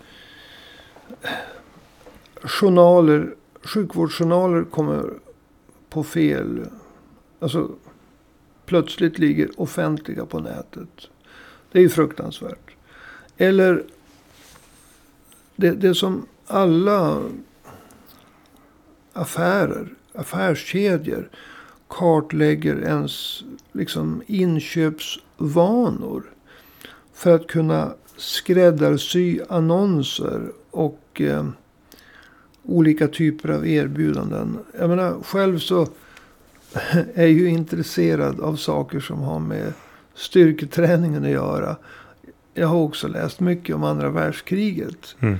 journaler, 2.44 3.34
sjukvårdsjournaler 3.64 4.64
kommer 4.64 5.04
på 5.90 6.04
fel, 6.04 6.60
alltså 7.40 7.70
plötsligt 8.66 9.18
ligger 9.18 9.60
offentliga 9.60 10.26
på 10.26 10.38
nätet. 10.38 10.88
Det 11.72 11.78
är 11.78 11.82
ju 11.82 11.88
fruktansvärt. 11.88 12.67
Eller 13.38 13.82
det, 15.56 15.70
det 15.70 15.94
som 15.94 16.26
alla 16.46 17.22
affärer, 19.12 19.88
affärskedjor 20.14 21.30
kartlägger 21.88 22.76
ens 22.82 23.44
liksom, 23.72 24.22
inköpsvanor. 24.26 26.22
För 27.14 27.34
att 27.34 27.46
kunna 27.46 27.92
skräddarsy 28.16 29.40
annonser 29.48 30.52
och 30.70 31.20
eh, 31.20 31.48
olika 32.62 33.08
typer 33.08 33.48
av 33.48 33.66
erbjudanden. 33.66 34.58
Jag 34.78 34.88
menar 34.90 35.22
själv 35.22 35.58
så 35.58 35.82
är 37.14 37.22
jag 37.22 37.30
ju 37.30 37.48
intresserad 37.48 38.40
av 38.40 38.56
saker 38.56 39.00
som 39.00 39.20
har 39.20 39.38
med 39.38 39.72
styrketräningen 40.14 41.24
att 41.24 41.30
göra. 41.30 41.76
Jag 42.58 42.68
har 42.68 42.78
också 42.78 43.08
läst 43.08 43.40
mycket 43.40 43.76
om 43.76 43.84
andra 43.84 44.10
världskriget. 44.10 45.16
Mm. 45.20 45.38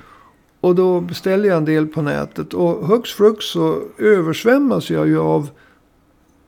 Och 0.61 0.75
då 0.75 1.01
beställer 1.01 1.49
jag 1.49 1.57
en 1.57 1.65
del 1.65 1.87
på 1.87 2.03
nätet. 2.03 2.55
Och 2.55 2.87
hux 2.87 3.13
flux 3.13 3.45
så 3.45 3.83
översvämmas 3.99 4.91
jag 4.91 5.09
ju 5.09 5.19
av 5.19 5.51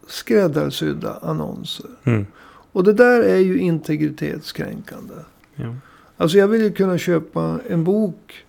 skräddarsydda 0.07 1.19
annonser. 1.23 1.91
Mm. 2.05 2.27
Och 2.73 2.85
det 2.85 2.93
där 2.93 3.23
är 3.23 3.37
ju 3.37 3.59
integritetskränkande. 3.59 5.15
Ja. 5.55 5.75
Alltså 6.17 6.39
jag 6.39 6.49
vill 6.49 6.63
ju 6.63 6.73
kunna 6.73 6.99
köpa 6.99 7.59
en 7.69 7.85
bok 7.85 8.45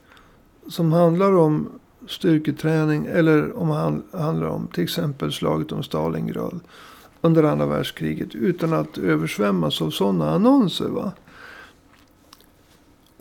som 0.68 0.94
handlar 0.94 1.34
om 1.34 1.70
styrketräning. 2.08 3.06
Eller 3.06 3.58
om 3.58 3.70
han 3.70 4.04
handlar 4.12 4.48
om 4.48 4.68
till 4.68 4.84
exempel 4.84 5.32
slaget 5.32 5.72
om 5.72 5.84
Stalingrad 5.84 6.60
under 7.22 7.44
andra 7.44 7.66
världskriget. 7.66 8.36
Utan 8.36 8.74
att 8.74 8.98
översvämmas 8.98 9.82
av 9.82 9.90
sådana 9.90 10.32
annonser. 10.32 10.90
Va? 10.90 11.12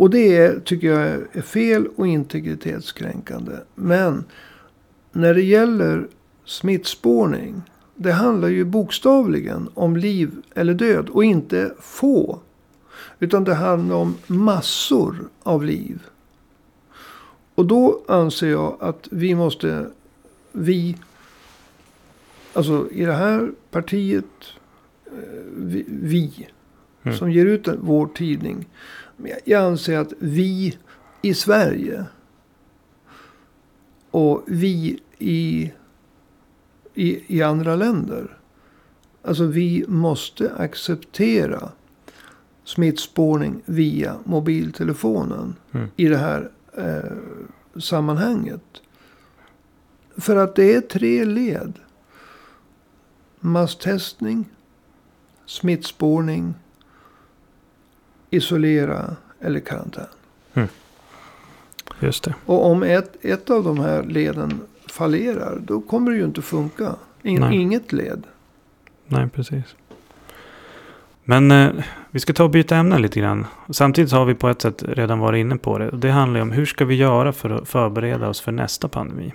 Och 0.01 0.11
det 0.11 0.37
är, 0.37 0.61
tycker 0.61 0.87
jag 0.89 1.21
är 1.33 1.43
fel 1.43 1.89
och 1.97 2.07
integritetskränkande. 2.07 3.53
Men 3.75 4.25
när 5.13 5.35
det 5.35 5.43
gäller 5.43 6.09
smittspårning. 6.45 7.63
Det 7.95 8.13
handlar 8.13 8.49
ju 8.49 8.65
bokstavligen 8.65 9.69
om 9.75 9.97
liv 9.97 10.31
eller 10.55 10.75
död. 10.75 11.09
Och 11.09 11.25
inte 11.25 11.75
få. 11.81 12.39
Utan 13.19 13.45
det 13.45 13.55
handlar 13.55 13.97
om 13.97 14.15
massor 14.27 15.17
av 15.43 15.65
liv. 15.65 16.03
Och 17.55 17.67
då 17.67 18.03
anser 18.09 18.51
jag 18.51 18.77
att 18.81 19.09
vi 19.11 19.35
måste, 19.35 19.87
vi, 20.53 20.97
alltså 22.53 22.89
i 22.91 23.05
det 23.05 23.13
här 23.15 23.53
partiet, 23.71 24.25
eh, 25.07 25.13
vi, 25.57 25.85
vi 25.89 26.49
Mm. 27.03 27.17
som 27.19 27.31
ger 27.31 27.47
ut 27.47 27.69
vår 27.81 28.07
tidning. 28.07 28.69
Men 29.23 29.33
jag- 29.45 29.65
anser 29.65 29.99
att 29.99 30.13
vi 30.19 30.79
i 31.23 31.35
Sverige 31.35 32.05
och 34.11 34.43
vi 34.47 35.01
i, 35.19 35.73
i, 36.95 37.37
i 37.39 37.43
andra 37.43 37.77
länder. 37.77 38.37
Alltså 39.23 39.45
vi 39.45 39.85
måste 39.89 40.55
acceptera 40.55 41.69
smittspårning 42.65 43.63
via 43.65 44.17
mobiltelefonen 44.25 45.57
Mm. 45.73 45.89
i 45.97 46.09
det 46.09 46.17
här 46.17 46.51
eh, 46.77 47.81
sammanhanget. 47.81 48.83
För 50.17 50.37
att 50.37 50.57
det 50.57 50.75
är 50.75 50.81
tre 50.81 51.25
led. 51.25 51.73
Masstestning, 53.41 54.45
smittspårning, 55.47 56.55
isolera 58.31 59.17
eller 59.41 59.61
karantän. 59.61 60.07
Just 62.01 62.25
det. 62.25 62.35
Och 62.47 62.67
om 62.67 62.83
ett, 62.83 63.25
ett 63.25 63.51
av 63.51 63.65
de 63.65 63.79
här 63.79 64.03
leden 64.03 64.61
fallerar, 64.87 65.59
då 65.65 65.81
kommer 65.81 66.11
det 66.11 66.17
ju 66.17 66.25
inte 66.25 66.43
funka. 66.43 66.95
In, 67.23 67.41
Nej. 67.41 67.57
inget 67.57 67.93
led. 67.93 68.23
Nej, 69.07 69.29
precis. 69.29 69.65
Men 71.25 71.51
eh, 71.51 71.71
vi 72.11 72.21
ska 72.21 72.33
ta 72.33 72.45
och 72.45 72.51
byta 72.51 72.77
ämne 72.77 72.99
lite 72.99 73.21
grann. 73.21 73.47
Samtidigt 73.71 74.13
har 74.13 74.25
vi 74.25 74.35
på 74.35 74.49
ett 74.49 74.63
sätt 74.63 74.83
redan 74.89 75.19
varit 75.19 75.41
inne 75.41 75.57
på 75.57 75.79
det. 75.79 75.91
Det 75.91 76.11
handlar 76.11 76.39
ju 76.39 76.43
om 76.43 76.51
hur 76.51 76.67
ska 76.67 76.85
vi 76.85 76.95
göra 76.95 77.33
för 77.33 77.51
att 77.51 77.69
förbereda 77.69 78.29
oss 78.29 78.41
för 78.41 78.53
nästa 78.53 78.89
pandemi? 78.89 79.33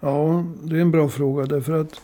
Ja, 0.00 0.44
det 0.62 0.76
är 0.76 0.80
en 0.80 0.90
bra 0.90 1.08
fråga. 1.08 1.46
Därför 1.46 1.80
att, 1.80 2.00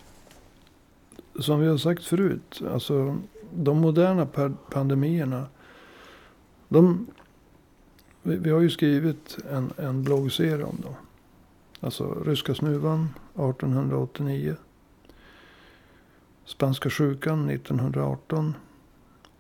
som 1.41 1.61
vi 1.61 1.67
har 1.67 1.77
sagt 1.77 2.05
förut, 2.05 2.63
alltså 2.73 3.17
de 3.57 3.81
moderna 3.81 4.27
pandemierna. 4.71 5.47
De, 6.69 7.07
vi, 8.23 8.37
vi 8.37 8.51
har 8.51 8.61
ju 8.61 8.71
skrivit 8.71 9.39
en, 9.51 9.73
en 9.77 10.03
bloggserie 10.03 10.65
om 10.65 10.81
dem. 10.83 10.95
Alltså 11.81 12.15
ryska 12.25 12.55
snuvan 12.55 13.09
1889. 13.35 14.57
Spanska 16.45 16.91
sjukan 16.91 17.51
1918. 17.51 18.55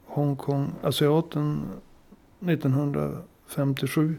Hongkong, 0.04 0.72
asiaten 0.82 1.62
1957. 2.40 4.18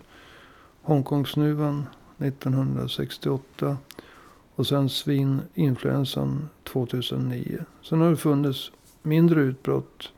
Hongkongsnuvan 0.82 1.86
1968. 2.18 3.78
Och 4.56 4.68
sen 4.68 4.90
svininfluensan 4.90 6.50
2009. 6.64 7.66
Sen 7.82 8.02
har 8.02 8.10
det 8.10 8.18
funnits 8.18 8.72
mindre 9.06 9.42
utbrott. 9.42 10.12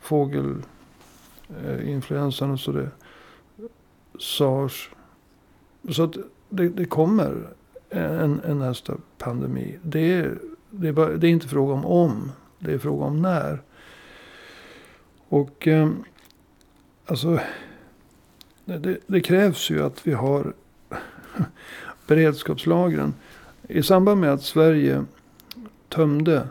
Fågelinfluensan 0.00 2.48
eh, 2.48 2.52
och 2.52 2.60
så 2.60 2.72
det. 2.72 2.90
Sars. 4.20 4.90
Så 5.90 6.02
att 6.02 6.16
det, 6.48 6.68
det 6.68 6.84
kommer 6.84 7.48
en, 7.90 8.40
en 8.40 8.58
nästa 8.58 8.94
pandemi. 9.18 9.78
Det 9.82 10.12
är, 10.12 10.38
det, 10.70 10.88
är 10.88 10.92
bara, 10.92 11.08
det 11.08 11.26
är 11.26 11.30
inte 11.30 11.48
fråga 11.48 11.74
om 11.74 11.84
om. 11.84 12.32
Det 12.58 12.72
är 12.72 12.78
fråga 12.78 13.04
om 13.04 13.22
när. 13.22 13.62
Och 15.28 15.68
eh, 15.68 15.90
alltså. 17.06 17.40
Det, 18.64 18.98
det 19.06 19.20
krävs 19.20 19.70
ju 19.70 19.82
att 19.82 20.06
vi 20.06 20.12
har 20.12 20.52
beredskapslagren. 22.06 23.14
I 23.68 23.82
samband 23.82 24.20
med 24.20 24.32
att 24.32 24.42
Sverige 24.42 25.04
tömde 25.88 26.48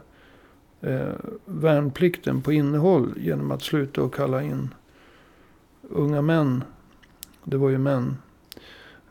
eh, 0.81 1.13
värnplikten 1.45 2.41
på 2.41 2.53
innehåll 2.53 3.13
genom 3.17 3.51
att 3.51 3.61
sluta 3.61 4.01
och 4.01 4.13
kalla 4.13 4.43
in 4.43 4.73
unga 5.89 6.21
män, 6.21 6.63
det 7.43 7.57
var 7.57 7.69
ju 7.69 7.77
män, 7.77 8.17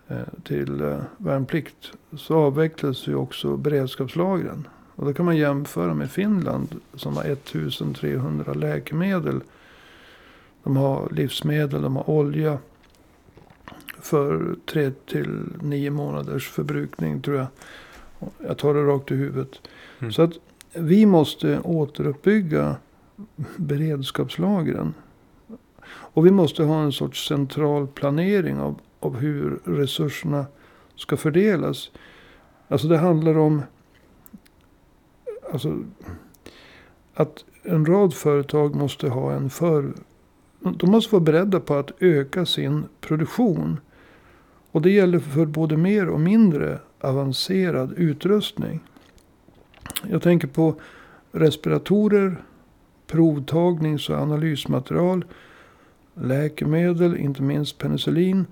eh, 0.09 0.42
till 0.44 0.81
eh, 0.81 0.98
värnplikt. 1.16 1.92
Så 2.16 2.35
avvecklades 2.35 3.07
ju 3.07 3.14
också 3.14 3.57
beredskapslagren. 3.57 4.68
Och 4.96 5.07
då 5.07 5.12
kan 5.12 5.27
man 5.27 5.37
jämföra 5.37 5.94
med 5.94 6.11
Finland 6.11 6.81
som 6.94 7.16
har 7.16 7.24
1300 7.24 8.55
läkemedel. 8.55 9.40
De 10.62 10.77
har 10.77 11.09
livsmedel, 11.11 11.83
de 11.83 11.96
har 11.96 12.11
olja 12.11 12.59
för 14.00 14.57
tre 14.66 14.90
till 15.07 15.44
nio 15.62 15.90
månaders 15.90 16.48
förbrukning 16.48 17.22
tror 17.22 17.37
jag. 17.37 17.46
Jag 18.38 18.59
tar 18.59 18.74
det 18.74 18.85
rakt 18.85 19.11
i 19.11 19.14
huvudet. 19.14 19.61
Mm. 19.98 20.12
Så 20.12 20.22
att 20.22 20.33
vi 20.76 21.06
måste 21.06 21.60
återuppbygga 21.60 22.76
beredskapslagren. 23.56 24.94
Och 25.87 26.26
vi 26.26 26.30
måste 26.30 26.64
ha 26.64 26.82
en 26.82 26.92
sorts 26.92 27.28
central 27.28 27.87
planering 27.87 28.58
av, 28.58 28.80
av 29.00 29.16
hur 29.16 29.60
resurserna 29.64 30.46
ska 30.96 31.16
fördelas. 31.16 31.90
Alltså 32.68 32.88
det 32.88 32.98
handlar 32.98 33.38
om 33.38 33.62
alltså, 35.52 35.78
att 37.14 37.44
en 37.62 37.87
rad 37.87 38.14
företag 38.14 38.74
måste 38.74 39.08
ha 39.08 39.32
en 39.32 39.50
för... 39.50 39.92
De 40.58 40.90
måste 40.90 41.14
vara 41.14 41.24
beredda 41.24 41.60
på 41.60 41.74
att 41.74 42.02
öka 42.02 42.46
sin 42.46 42.84
produktion. 43.00 43.80
Och 44.70 44.82
det 44.82 44.90
gäller 44.90 45.18
för 45.18 45.46
både 45.46 45.76
mer 45.76 46.08
och 46.08 46.20
mindre 46.20 46.78
avancerad 47.00 47.92
utrustning. 47.96 48.80
Jag 50.08 50.22
tänker 50.22 50.48
på 50.48 50.74
respiratorer, 51.32 52.36
provtagnings 53.06 54.08
och 54.08 54.16
analysmaterial, 54.16 55.24
läkemedel, 56.14 57.16
inte 57.16 57.42
minst 57.42 57.78
penicillin. 57.78 58.46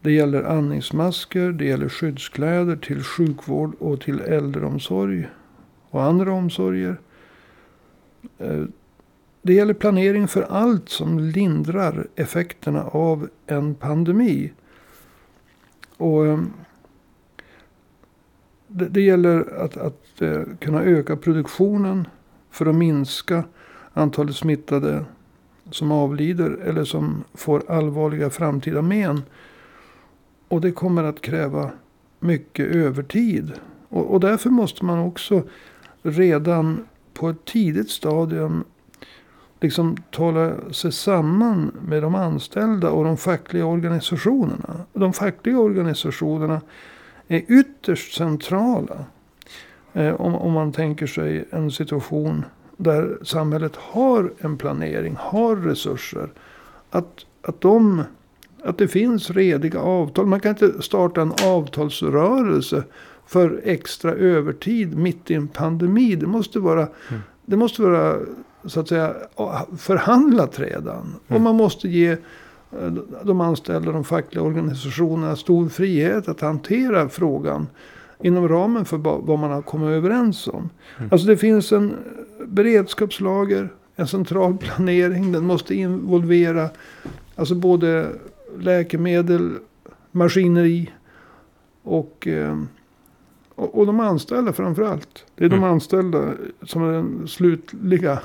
Det 0.00 0.12
gäller 0.12 0.42
andningsmasker, 0.42 1.52
det 1.52 1.64
gäller 1.64 1.88
skyddskläder 1.88 2.76
till 2.76 3.02
sjukvård 3.02 3.74
och 3.78 4.00
till 4.00 4.20
äldreomsorg 4.20 5.28
och 5.90 6.02
andra 6.02 6.32
omsorger. 6.32 7.00
Eh, 8.38 8.64
det 9.42 9.54
gäller 9.54 9.74
planering 9.74 10.28
för 10.28 10.42
allt 10.42 10.88
som 10.88 11.18
lindrar 11.18 12.06
effekterna 12.16 12.84
av 12.84 13.28
en 13.46 13.74
pandemi. 13.74 14.52
Och 15.96 16.26
ehm, 16.26 16.52
det, 18.72 18.88
det 18.88 19.00
gäller 19.00 19.64
att, 19.64 19.76
att 19.76 20.22
eh, 20.22 20.42
kunna 20.60 20.82
öka 20.82 21.16
produktionen 21.16 22.08
för 22.50 22.66
att 22.66 22.74
minska 22.74 23.44
antalet 23.92 24.36
smittade 24.36 25.04
som 25.70 25.92
avlider 25.92 26.50
eller 26.50 26.84
som 26.84 27.24
får 27.34 27.62
allvarliga 27.68 28.30
framtida 28.30 28.82
men. 28.82 29.22
Och 30.48 30.60
det 30.60 30.72
kommer 30.72 31.04
att 31.04 31.20
kräva 31.20 31.70
mycket 32.20 32.66
övertid 32.66 33.52
Och, 33.88 34.10
och 34.10 34.20
därför 34.20 34.50
måste 34.50 34.84
man 34.84 34.98
också 34.98 35.42
redan 36.02 36.86
på 37.14 37.28
ett 37.28 37.44
tidigt 37.44 37.90
stadium 37.90 38.64
liksom 39.60 39.96
tala 40.10 40.72
sig 40.72 40.92
samman 40.92 41.72
med 41.88 42.02
de 42.02 42.14
anställda 42.14 42.90
och 42.90 43.04
de 43.04 43.16
fackliga 43.16 43.66
organisationerna. 43.66 44.84
De 44.92 45.12
fackliga 45.12 45.58
organisationerna 45.58 46.60
är 47.30 47.42
ytterst 47.48 48.14
centrala. 48.14 49.04
Eh, 49.92 50.20
om, 50.20 50.34
om 50.34 50.52
man 50.52 50.72
tänker 50.72 51.06
sig 51.06 51.44
en 51.50 51.70
situation 51.70 52.44
där 52.76 53.18
samhället 53.22 53.76
har 53.76 54.32
en 54.38 54.56
planering, 54.56 55.16
har 55.18 55.56
resurser. 55.56 56.28
Att, 56.90 57.26
att, 57.42 57.60
de, 57.60 58.02
att 58.64 58.78
det 58.78 58.88
finns 58.88 59.30
rediga 59.30 59.80
avtal. 59.80 60.26
Man 60.26 60.40
kan 60.40 60.50
inte 60.50 60.82
starta 60.82 61.22
en 61.22 61.32
avtalsrörelse 61.44 62.84
för 63.26 63.60
extra 63.64 64.12
övertid 64.12 64.98
mitt 64.98 65.30
i 65.30 65.34
en 65.34 65.48
pandemi. 65.48 66.14
Det 66.14 66.26
måste 66.26 66.58
vara, 66.58 66.88
mm. 67.08 67.20
det 67.44 67.56
måste 67.56 67.82
vara 67.82 68.18
så 68.64 68.80
att 68.80 68.88
säga 68.88 69.14
förhandlat 69.78 70.58
redan. 70.58 71.00
Mm. 71.00 71.16
Och 71.28 71.40
man 71.40 71.56
måste 71.56 71.88
ge 71.88 72.16
de 73.22 73.40
anställda, 73.40 73.92
de 73.92 74.04
fackliga 74.04 74.42
organisationerna 74.42 75.36
stor 75.36 75.68
frihet 75.68 76.28
att 76.28 76.40
hantera 76.40 77.08
frågan 77.08 77.66
inom 78.22 78.48
ramen 78.48 78.84
för 78.84 78.96
vad 78.98 79.38
man 79.38 79.50
har 79.50 79.62
kommit 79.62 79.88
överens 79.88 80.48
om. 80.48 80.70
Mm. 80.98 81.08
Alltså 81.12 81.26
det 81.26 81.36
finns 81.36 81.72
en 81.72 81.96
beredskapslager, 82.46 83.72
en 83.96 84.06
central 84.06 84.58
planering. 84.58 85.32
Den 85.32 85.46
måste 85.46 85.74
involvera 85.74 86.70
alltså 87.36 87.54
både 87.54 88.08
läkemedel, 88.58 89.52
maskineri 90.10 90.90
och, 91.82 92.26
eh, 92.26 92.62
och, 93.54 93.78
och 93.78 93.86
de 93.86 94.00
anställda 94.00 94.52
framför 94.52 94.82
allt. 94.82 95.24
Det 95.34 95.44
är 95.44 95.48
mm. 95.48 95.60
de 95.60 95.66
anställda 95.66 96.32
som 96.62 96.82
är 96.82 96.92
den 96.92 97.28
slutliga 97.28 98.18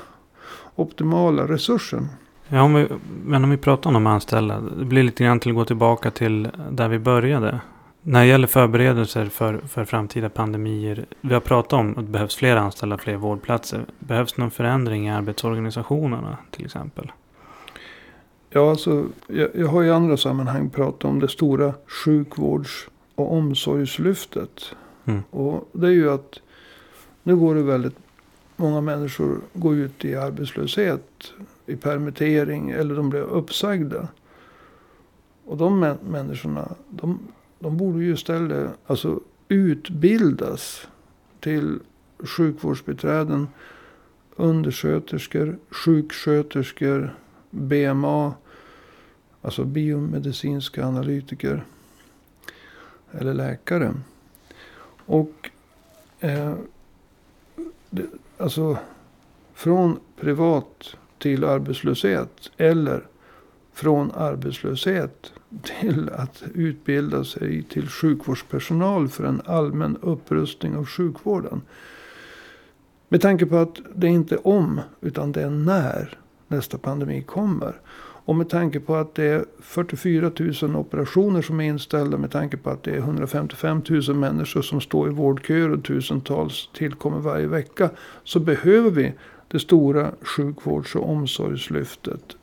optimala 0.74 1.48
resursen. 1.48 2.08
Ja, 2.48 2.62
om 2.62 2.74
vi, 2.74 2.88
men 3.24 3.44
om 3.44 3.50
vi 3.50 3.56
pratar 3.56 3.90
om 3.90 3.94
de 3.94 4.06
anställda. 4.06 4.60
Det 4.60 4.84
blir 4.84 5.02
lite 5.02 5.24
grann 5.24 5.40
till 5.40 5.50
att 5.50 5.56
gå 5.56 5.64
tillbaka 5.64 6.10
till 6.10 6.48
där 6.70 6.88
vi 6.88 6.98
började. 6.98 7.60
När 8.02 8.20
det 8.20 8.26
gäller 8.26 8.46
förberedelser 8.46 9.26
för, 9.26 9.58
för 9.58 9.84
framtida 9.84 10.28
pandemier. 10.28 11.06
Vi 11.20 11.34
har 11.34 11.40
pratat 11.40 11.72
om 11.72 11.90
att 11.90 11.96
det 11.96 12.12
behövs 12.12 12.36
fler 12.36 12.56
anställda, 12.56 12.98
fler 12.98 13.16
vårdplatser. 13.16 13.84
Behövs 13.98 14.36
någon 14.36 14.50
förändring 14.50 15.06
i 15.06 15.10
arbetsorganisationerna 15.10 16.36
till 16.50 16.64
exempel? 16.64 17.12
Ja, 18.50 18.70
alltså, 18.70 19.06
jag, 19.26 19.48
jag 19.54 19.66
har 19.66 19.84
i 19.84 19.90
andra 19.90 20.16
sammanhang 20.16 20.70
pratat 20.70 21.04
om 21.04 21.20
det 21.20 21.28
stora 21.28 21.74
sjukvårds 22.04 22.88
och 23.14 23.32
omsorgslyftet. 23.32 24.74
Mm. 25.04 25.22
Och 25.30 25.68
det 25.72 25.86
är 25.86 25.90
ju 25.90 26.12
att 26.12 26.40
nu 27.22 27.36
går 27.36 27.54
det 27.54 27.62
väldigt 27.62 27.96
många 28.56 28.80
människor 28.80 29.40
går 29.52 29.74
ut 29.74 30.04
i 30.04 30.16
arbetslöshet, 30.16 31.32
i 31.66 31.76
permittering 31.76 32.70
eller 32.70 32.94
de 32.94 33.10
blev 33.10 33.22
uppsagda. 33.22 34.08
Och 35.44 35.56
de 35.56 35.96
människorna, 36.02 36.74
de, 36.90 37.18
de 37.58 37.76
borde 37.76 38.04
ju 38.04 38.14
istället 38.14 38.70
alltså, 38.86 39.20
utbildas 39.48 40.88
till 41.40 41.78
sjukvårdsbiträden, 42.18 43.48
undersköterskor, 44.36 45.58
sjuksköterskor, 45.70 47.14
BMA, 47.50 48.34
alltså 49.42 49.64
biomedicinska 49.64 50.86
analytiker 50.86 51.64
eller 53.10 53.34
läkare. 53.34 53.94
Och 55.06 55.50
eh, 56.20 56.54
det, 57.90 58.06
alltså 58.38 58.78
från 59.54 60.00
privat 60.16 60.96
till 61.18 61.44
arbetslöshet 61.44 62.50
eller 62.56 63.06
från 63.72 64.12
arbetslöshet 64.14 65.32
till 65.80 66.10
att 66.12 66.42
utbilda 66.54 67.24
sig 67.24 67.62
till 67.62 67.88
sjukvårdspersonal 67.88 69.08
för 69.08 69.24
en 69.24 69.42
allmän 69.44 69.96
upprustning 70.02 70.76
av 70.76 70.86
sjukvården. 70.86 71.62
Med 73.08 73.20
tanke 73.20 73.46
på 73.46 73.56
att 73.56 73.80
det 73.94 74.06
inte 74.06 74.34
är 74.34 74.46
om, 74.46 74.80
utan 75.00 75.32
det 75.32 75.42
är 75.42 75.50
när 75.50 76.18
nästa 76.48 76.78
pandemi 76.78 77.22
kommer. 77.22 77.80
Och 78.26 78.36
med 78.36 78.48
tanke 78.48 78.80
på 78.80 78.96
att 78.96 79.14
det 79.14 79.24
är 79.24 79.44
44 79.60 80.30
000 80.62 80.76
operationer 80.76 81.42
som 81.42 81.60
är 81.60 81.64
inställda. 81.64 82.18
Med 82.18 82.30
tanke 82.30 82.56
på 82.56 82.70
att 82.70 82.82
det 82.82 82.90
är 82.90 82.98
155 82.98 83.82
000 83.88 84.16
människor 84.16 84.62
som 84.62 84.80
står 84.80 85.08
i 85.08 85.12
vårdköer 85.12 85.70
och 85.70 85.84
tusentals 85.84 86.70
tillkommer 86.72 87.18
varje 87.18 87.46
vecka. 87.46 87.90
Så 88.24 88.40
behöver 88.40 88.90
vi 88.90 89.12
det 89.48 89.58
stora 89.58 90.12
sjukvårds 90.20 90.94
och 90.96 91.10
omsorgslyftet. 91.10 92.36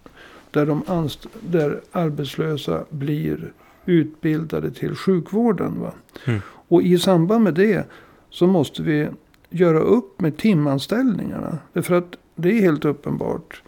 Där, 0.51 0.65
de 0.65 1.09
där 1.41 1.81
arbetslösa 1.91 2.83
blir 2.89 3.53
utbildade 3.85 4.71
till 4.71 4.95
sjukvården. 4.95 5.79
Va? 5.79 5.93
Mm. 6.25 6.41
Och 6.45 6.81
i 6.81 6.97
samband 6.97 7.43
med 7.43 7.53
det 7.53 7.85
så 8.29 8.47
måste 8.47 8.83
vi 8.83 9.09
göra 9.49 9.79
upp 9.79 10.21
med 10.21 10.37
timanställningarna. 10.37 11.57
Därför 11.73 11.95
att 11.95 12.15
det 12.35 12.49
är 12.49 12.61
helt 12.61 12.85
uppenbart 12.85 13.61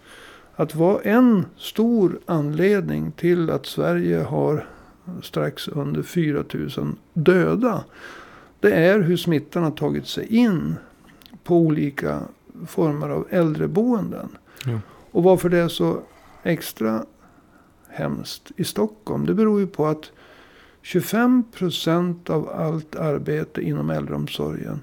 att 0.56 0.76
vara 0.76 1.02
en 1.02 1.45
stor 1.58 2.19
anledning 2.26 3.12
till 3.12 3.50
att 3.50 3.65
Sverige 3.65 4.17
har 4.17 4.67
strax 5.21 5.67
under 5.67 6.02
4 6.04 6.43
000 6.78 6.95
döda. 7.13 7.84
Det 8.60 8.71
är 8.71 9.00
hur 9.00 9.17
smittan 9.17 9.63
har 9.63 9.71
tagit 9.71 10.08
sig 10.08 10.36
in 10.36 10.76
på 11.43 11.58
olika 11.58 12.21
former 12.68 13.10
av 13.10 13.28
äldreboenden. 13.30 14.30
Ja. 14.65 14.80
Och 15.12 15.24
varför 15.24 15.50
det 15.50 15.58
är 15.58 15.68
så 15.68 16.00
extra 16.44 17.06
hemskt 17.89 18.52
i 18.56 18.63
Stockholm. 18.63 19.26
Det 19.26 19.34
beror 19.34 19.60
ju 19.60 19.68
på 19.68 19.88
att 19.88 20.12
25 20.82 21.44
procent 21.52 22.30
av 22.30 22.50
allt 22.50 22.96
arbete 22.96 23.62
inom 23.62 23.89
äldreomsorgen 23.89 24.80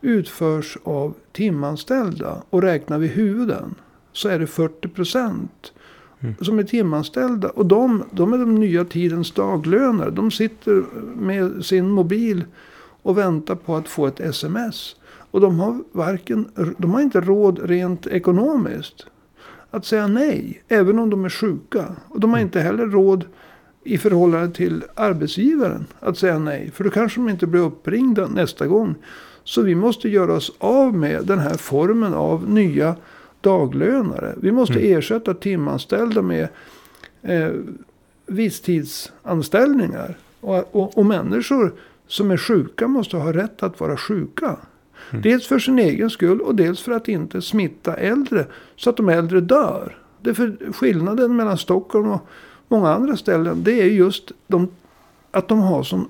utförs 0.00 0.78
av 0.84 1.14
timanställda. 1.32 2.42
Och 2.50 2.62
räknar 2.62 2.98
vi 2.98 3.06
huvuden 3.06 3.74
så 4.12 4.28
är 4.28 4.38
det 4.38 4.46
40 4.46 4.88
procent 4.88 5.72
mm. 6.20 6.34
som 6.40 6.58
är 6.58 6.62
timanställda. 6.62 7.48
Och 7.50 7.66
de, 7.66 8.04
de 8.10 8.32
är 8.32 8.38
de 8.38 8.54
nya 8.54 8.84
tidens 8.84 9.32
daglönare. 9.32 10.10
De 10.10 10.30
sitter 10.30 10.84
med 11.16 11.64
sin 11.64 11.90
mobil 11.90 12.44
och 13.02 13.18
väntar 13.18 13.54
på 13.54 13.76
att 13.76 13.88
få 13.88 14.06
ett 14.06 14.20
sms. 14.20 14.96
Och 15.30 15.40
de 15.40 15.60
har, 15.60 15.84
varken, 15.92 16.48
de 16.78 16.90
har 16.94 17.00
inte 17.00 17.20
råd 17.20 17.58
rent 17.70 18.06
ekonomiskt 18.06 19.06
att 19.70 19.84
säga 19.84 20.06
nej. 20.06 20.62
Även 20.68 20.98
om 20.98 21.10
de 21.10 21.24
är 21.24 21.28
sjuka. 21.28 21.96
Och 22.08 22.20
de 22.20 22.30
har 22.30 22.38
mm. 22.38 22.46
inte 22.46 22.60
heller 22.60 22.86
råd 22.86 23.24
i 23.84 23.98
förhållande 23.98 24.54
till 24.54 24.84
arbetsgivaren 24.94 25.86
att 26.00 26.18
säga 26.18 26.38
nej. 26.38 26.70
För 26.74 26.84
då 26.84 26.90
kanske 26.90 27.20
de 27.20 27.28
inte 27.28 27.46
blir 27.46 27.60
uppringda 27.60 28.26
nästa 28.26 28.66
gång. 28.66 28.94
Så 29.44 29.62
vi 29.62 29.74
måste 29.74 30.08
göra 30.08 30.32
oss 30.32 30.52
av 30.58 30.94
med 30.94 31.26
den 31.26 31.38
här 31.38 31.54
formen 31.54 32.14
av 32.14 32.50
nya 32.50 32.96
daglönare. 33.40 34.34
Vi 34.36 34.52
måste 34.52 34.80
mm. 34.80 34.98
ersätta 34.98 35.34
timanställda 35.34 36.22
med 36.22 36.48
eh, 37.22 37.50
visstidsanställningar. 38.26 40.18
Och, 40.40 40.76
och, 40.76 40.98
och, 40.98 41.06
människor 41.06 41.74
som 42.06 42.30
är 42.30 42.36
sjuka 42.36 42.88
måste 42.88 43.16
ha 43.16 43.32
rätt 43.32 43.62
att 43.62 43.80
vara 43.80 43.96
sjuka. 43.96 44.56
Mm. 45.10 45.22
Dels 45.22 45.46
för 45.46 45.58
sin 45.58 45.78
egen 45.78 46.10
skull 46.10 46.40
och 46.40 46.54
dels 46.54 46.82
för 46.82 46.92
att 46.92 47.08
inte 47.08 47.42
smitta 47.42 47.94
äldre. 47.94 48.46
Så 48.76 48.90
att 48.90 48.96
de 48.96 49.08
äldre 49.08 49.40
dör. 49.40 49.98
Det 50.20 50.34
för 50.34 50.72
skillnaden 50.72 51.36
mellan 51.36 51.58
Stockholm 51.58 52.10
och 52.10 52.26
många 52.68 52.88
andra 52.94 53.16
ställen. 53.16 53.62
Det 53.64 53.82
är 53.82 53.86
just 53.86 54.32
de, 54.46 54.68
att 55.30 55.48
de 55.48 55.60
har 55.60 55.82
sån 55.82 56.08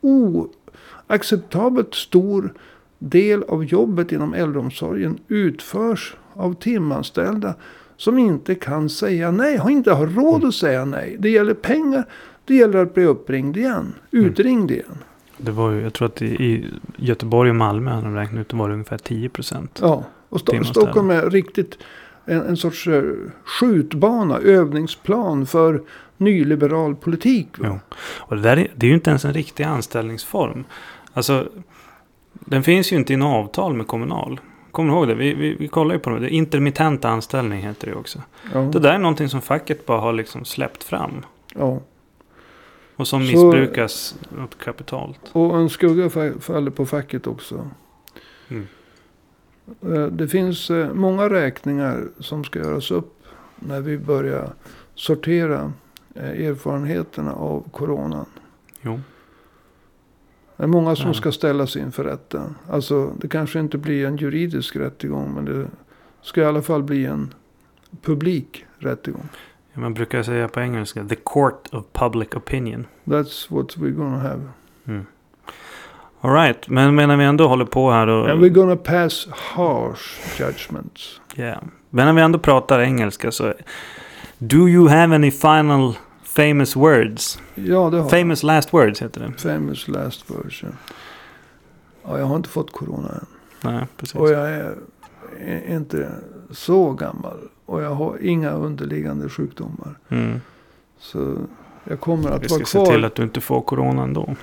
oacceptabelt 0.00 1.94
stor 1.94 2.54
del 2.98 3.42
av 3.42 3.64
jobbet 3.64 4.12
inom 4.12 4.34
äldreomsorgen 4.34 5.18
utförs 5.28 6.16
av 6.34 6.54
timanställda 6.54 7.54
som 7.96 8.18
inte 8.18 8.54
kan 8.54 8.88
säga 8.88 9.30
nej. 9.30 9.56
Har 9.56 9.70
inte 9.70 9.92
har 9.92 10.06
råd 10.06 10.34
att 10.34 10.42
mm. 10.42 10.52
säga 10.52 10.84
nej. 10.84 11.16
Det 11.18 11.30
gäller 11.30 11.54
pengar. 11.54 12.04
Det 12.44 12.54
gäller 12.54 12.78
att 12.78 12.94
bli 12.94 13.04
uppringd 13.04 13.56
igen. 13.56 13.94
Mm. 14.12 14.24
Utringd 14.26 14.70
igen. 14.70 14.98
Det 15.38 15.50
var 15.50 15.70
ju, 15.70 15.80
jag 15.80 15.92
tror 15.92 16.06
att 16.06 16.22
i 16.22 16.70
Göteborg 16.96 17.50
och 17.50 17.56
Malmö 17.56 17.90
hade 17.90 18.02
de 18.02 18.14
räknat 18.14 18.40
ut 18.40 18.48
det 18.48 18.56
var 18.56 18.70
ungefär 18.70 18.98
10 18.98 19.28
procent. 19.28 19.78
Ja, 19.82 20.04
och 20.28 20.40
St 20.40 20.64
Stockholm 20.64 21.10
är 21.10 21.30
riktigt 21.30 21.78
en, 22.24 22.42
en 22.42 22.56
sorts 22.56 22.86
uh, 22.86 23.14
skjutbana, 23.44 24.38
övningsplan 24.38 25.46
för 25.46 25.82
nyliberal 26.16 26.96
politik. 26.96 27.48
Ja. 27.62 27.78
Och 28.18 28.36
det, 28.36 28.42
där 28.42 28.56
är, 28.56 28.68
det 28.74 28.86
är 28.86 28.88
ju 28.88 28.94
inte 28.94 29.10
ens 29.10 29.24
en 29.24 29.32
riktig 29.32 29.64
anställningsform. 29.64 30.64
Alltså, 31.12 31.48
den 32.32 32.62
finns 32.62 32.92
ju 32.92 32.96
inte 32.96 33.12
i 33.12 33.16
något 33.16 33.46
avtal 33.46 33.74
med 33.74 33.86
Kommunal. 33.86 34.40
Kommer 34.70 34.92
du 34.92 34.98
ihåg 34.98 35.08
det? 35.08 35.14
Vi, 35.14 35.34
vi, 35.34 35.56
vi 35.58 35.68
kollar 35.68 35.94
ju 35.94 36.00
på 36.00 36.10
det. 36.10 36.30
Intermittent 36.30 37.04
anställning 37.04 37.62
heter 37.62 37.86
det 37.86 37.94
också. 37.94 38.22
Ja. 38.52 38.60
Det 38.60 38.78
där 38.78 38.92
är 38.92 38.98
någonting 38.98 39.28
som 39.28 39.42
facket 39.42 39.86
bara 39.86 40.00
har 40.00 40.12
liksom 40.12 40.44
släppt 40.44 40.84
fram. 40.84 41.24
Ja. 41.54 41.80
Och 42.98 43.08
som 43.08 43.26
Så- 43.26 43.32
missbrukas 43.32 44.14
kapitalt. 44.64 45.20
Och 45.32 45.58
en 45.58 45.70
skugga 45.70 46.08
fa- 46.08 46.40
faller 46.40 46.70
på 46.70 46.86
facket 46.86 47.26
också. 47.26 47.70
Mm. 48.48 48.66
Eh, 49.82 50.06
Det 50.06 50.28
finns 50.28 50.70
eh, 50.70 50.92
många 50.94 51.30
räkningar 51.30 52.08
som 52.18 52.44
ska 52.44 52.58
göras 52.58 52.90
upp 52.90 53.22
när 53.56 53.80
vi 53.80 53.98
börjar 53.98 54.52
sortera 54.94 55.72
eh, 56.14 56.46
erfarenheterna 56.46 57.32
av 57.34 57.70
coronan. 57.70 58.26
Jo. 58.82 59.00
Det 60.56 60.62
är 60.62 60.66
många 60.66 60.96
som 60.96 61.06
Ja. 61.06 61.14
ska 61.14 61.32
ställas 61.32 61.76
inför 61.76 62.04
rätten. 62.04 62.54
Alltså 62.70 63.12
det 63.20 63.28
kanske 63.28 63.60
inte 63.60 63.78
blir 63.78 64.06
en 64.06 64.16
juridisk 64.16 64.76
rättegång. 64.76 65.34
Men 65.34 65.44
det 65.44 65.66
ska 66.22 66.40
i 66.40 66.44
alla 66.44 66.62
fall 66.62 66.82
bli 66.82 67.06
en 67.06 67.34
publik 68.02 68.64
rättegång. 68.78 69.28
Man 69.78 69.94
brukar 69.94 70.22
säga 70.22 70.48
på 70.48 70.60
engelska. 70.60 71.04
The 71.04 71.16
court 71.16 71.68
of 71.72 71.84
public 71.92 72.28
opinion. 72.36 72.86
That's 73.04 73.54
what 73.54 73.76
we're 73.76 73.90
gonna 73.96 74.18
have. 74.18 74.42
Mm. 74.86 75.06
All 76.20 76.32
right. 76.32 76.68
Men 76.68 76.94
medan 76.94 77.18
vi 77.18 77.24
ändå 77.24 77.48
håller 77.48 77.64
på 77.64 77.90
här 77.90 78.06
och... 78.06 78.30
And 78.30 78.40
we're 78.40 78.48
gonna 78.48 78.76
pass 78.76 79.28
harsh 79.30 80.40
judgments. 80.40 81.20
Yeah. 81.36 81.62
Men 81.90 82.06
när 82.06 82.12
vi 82.12 82.20
ändå 82.20 82.38
pratar 82.38 82.80
engelska 82.80 83.32
så... 83.32 83.54
Do 84.38 84.68
you 84.68 84.88
have 84.88 85.14
any 85.14 85.30
final 85.30 85.96
famous 86.22 86.76
words? 86.76 87.40
Ja, 87.54 87.90
det 87.90 87.98
har 87.98 88.08
Famous 88.08 88.42
last 88.42 88.74
words 88.74 89.02
heter 89.02 89.20
det. 89.20 89.32
Famous 89.38 89.88
last 89.88 90.30
version. 90.30 90.76
Ja, 92.04 92.18
jag 92.18 92.26
har 92.26 92.36
inte 92.36 92.48
fått 92.48 92.72
corona 92.72 93.08
än. 93.08 93.26
Nej, 93.72 93.86
precis. 93.96 94.14
Och 94.14 94.30
jag 94.30 94.50
är 94.50 94.76
inte 95.68 96.10
så 96.50 96.92
gammal. 96.92 97.38
Och 97.68 97.82
jag 97.82 97.94
har 97.94 98.18
inga 98.22 98.50
underliggande 98.50 99.28
sjukdomar. 99.28 99.98
Mm. 100.08 100.40
Så 100.98 101.36
jag 101.84 102.00
kommer 102.00 102.30
att 102.30 102.42
Vi 102.42 102.46
vara 102.46 102.58
ska 102.64 102.78
se 102.78 102.84
till 102.84 102.94
kvar. 102.98 103.06
att 103.06 103.14
du 103.14 103.22
inte 103.22 103.40
får 103.40 103.60
corona 103.60 104.02
ändå. 104.02 104.36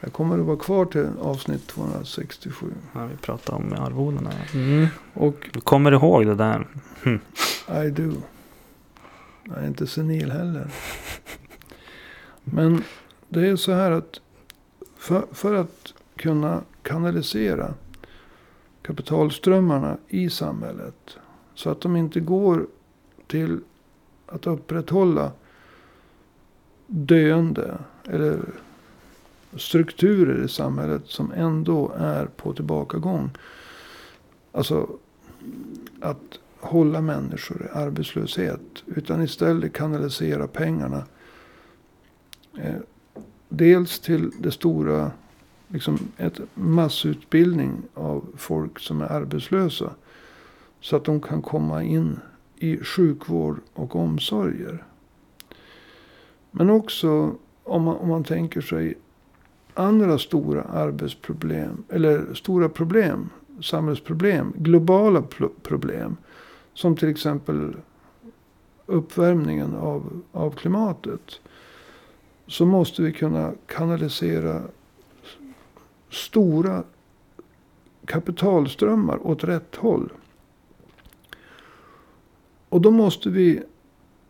Jag 0.00 0.12
kommer 0.12 0.38
att 0.38 0.44
vara 0.46 0.56
kvar 0.56 0.84
till 0.84 1.08
avsnitt 1.22 1.66
267. 1.66 2.66
När 2.92 3.06
vi 3.06 3.16
pratar 3.16 3.54
om 3.54 3.72
arvodena. 3.72 4.30
Mm. 4.54 4.86
Och 5.14 5.48
Du 5.52 5.60
kommer 5.60 5.92
ihåg 5.92 6.26
det 6.26 6.34
där? 6.34 6.66
I 7.86 7.90
do. 7.90 8.12
Jag 9.44 9.58
är 9.58 9.66
inte 9.66 9.86
senil 9.86 10.30
heller. 10.32 10.70
Men 12.44 12.84
det 13.28 13.48
är 13.48 13.56
så 13.56 13.72
här 13.72 13.90
att 13.90 14.20
för, 14.98 15.22
för 15.32 15.54
att 15.54 15.94
kunna 16.16 16.60
kanalisera 16.82 17.74
kapitalströmmarna 18.82 19.96
i 20.08 20.30
samhället. 20.30 21.16
Så 21.58 21.70
att 21.70 21.80
de 21.80 21.96
inte 21.96 22.20
går 22.20 22.66
till 23.26 23.60
att 24.26 24.46
upprätthålla 24.46 25.32
döende 26.86 27.78
eller 28.04 28.40
strukturer 29.56 30.44
i 30.44 30.48
samhället 30.48 31.02
som 31.06 31.32
ändå 31.32 31.92
är 31.98 32.26
på 32.26 32.52
tillbakagång. 32.52 33.30
Alltså 34.52 34.88
att 36.00 36.38
hålla 36.60 37.00
människor 37.00 37.62
i 37.66 37.78
arbetslöshet. 37.78 38.84
Utan 38.86 39.22
istället 39.22 39.72
kanalisera 39.72 40.46
pengarna. 40.46 41.04
Eh, 42.58 42.74
dels 43.48 44.00
till 44.00 44.30
det 44.38 44.50
stora, 44.50 45.10
liksom 45.68 45.98
ett 46.16 46.40
massutbildning 46.54 47.82
av 47.94 48.24
folk 48.36 48.78
som 48.78 49.00
är 49.00 49.06
arbetslösa. 49.06 49.90
Så 50.80 50.96
att 50.96 51.04
de 51.04 51.20
kan 51.20 51.42
komma 51.42 51.82
in 51.82 52.20
i 52.56 52.76
sjukvård 52.76 53.60
och 53.74 53.96
omsorger. 53.96 54.84
Men 56.50 56.70
också 56.70 57.34
om 57.64 57.82
man, 57.82 57.96
om 57.96 58.08
man 58.08 58.24
tänker 58.24 58.60
sig 58.60 58.94
andra 59.74 60.18
stora 60.18 60.62
arbetsproblem. 60.62 61.84
Eller 61.88 62.34
stora 62.34 62.68
problem, 62.68 63.30
samhällsproblem, 63.60 64.52
globala 64.56 65.22
problem. 65.62 66.16
Som 66.74 66.96
till 66.96 67.08
exempel 67.08 67.76
uppvärmningen 68.86 69.74
av, 69.74 70.22
av 70.32 70.50
klimatet. 70.50 71.40
Så 72.46 72.66
måste 72.66 73.02
vi 73.02 73.12
kunna 73.12 73.52
kanalisera 73.66 74.62
stora 76.10 76.82
kapitalströmmar 78.04 79.26
åt 79.26 79.44
rätt 79.44 79.76
håll. 79.76 80.12
Och 82.68 82.80
då 82.80 82.90
måste 82.90 83.30
vi 83.30 83.62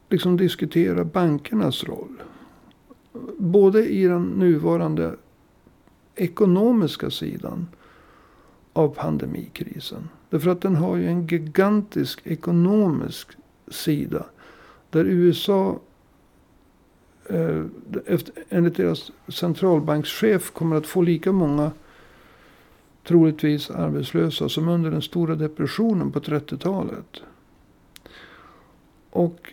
liksom 0.08 0.36
diskutera 0.36 1.04
bankernas 1.04 1.84
roll. 1.84 2.22
Både 3.38 3.88
i 3.88 4.04
den 4.04 4.22
nuvarande 4.22 5.16
ekonomiska 6.14 7.10
sidan 7.10 7.66
av 8.72 8.88
pandemikrisen. 8.88 10.08
Därför 10.30 10.50
att 10.50 10.60
den 10.60 10.76
har 10.76 10.96
ju 10.96 11.06
en 11.06 11.26
gigantisk 11.26 12.20
ekonomisk 12.24 13.28
sida. 13.68 14.26
Där 14.90 15.04
USA 15.04 15.80
eh, 17.26 17.64
efter, 18.06 18.34
enligt 18.48 18.76
deras 18.76 19.12
centralbankschef 19.28 20.50
kommer 20.50 20.76
att 20.76 20.86
få 20.86 21.02
lika 21.02 21.32
många 21.32 21.70
troligtvis 23.06 23.70
arbetslösa 23.70 24.48
som 24.48 24.68
under 24.68 24.90
den 24.90 25.02
stora 25.02 25.34
depressionen 25.34 26.12
på 26.12 26.20
30-talet. 26.20 27.22
Och 29.18 29.52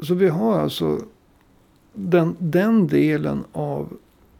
så 0.00 0.14
vi 0.14 0.28
har 0.28 0.60
alltså 0.60 0.98
den, 1.92 2.36
den 2.38 2.86
delen 2.86 3.44
av 3.52 3.96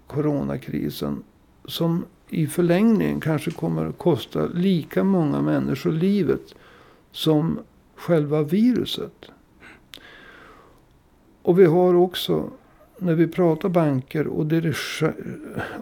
coronakrisen 0.06 1.22
som 1.64 2.04
i 2.28 2.46
förlängningen 2.46 3.20
kanske 3.20 3.50
kommer 3.50 3.86
att 3.86 3.98
kosta 3.98 4.46
lika 4.46 5.04
många 5.04 5.40
människor 5.40 5.92
livet 5.92 6.54
som 7.12 7.58
själva 7.94 8.42
viruset. 8.42 9.30
Och 11.42 11.58
vi 11.58 11.64
har 11.64 11.94
också, 11.94 12.50
när 12.98 13.14
vi 13.14 13.26
pratar 13.26 13.68
banker 13.68 14.26
och, 14.26 14.46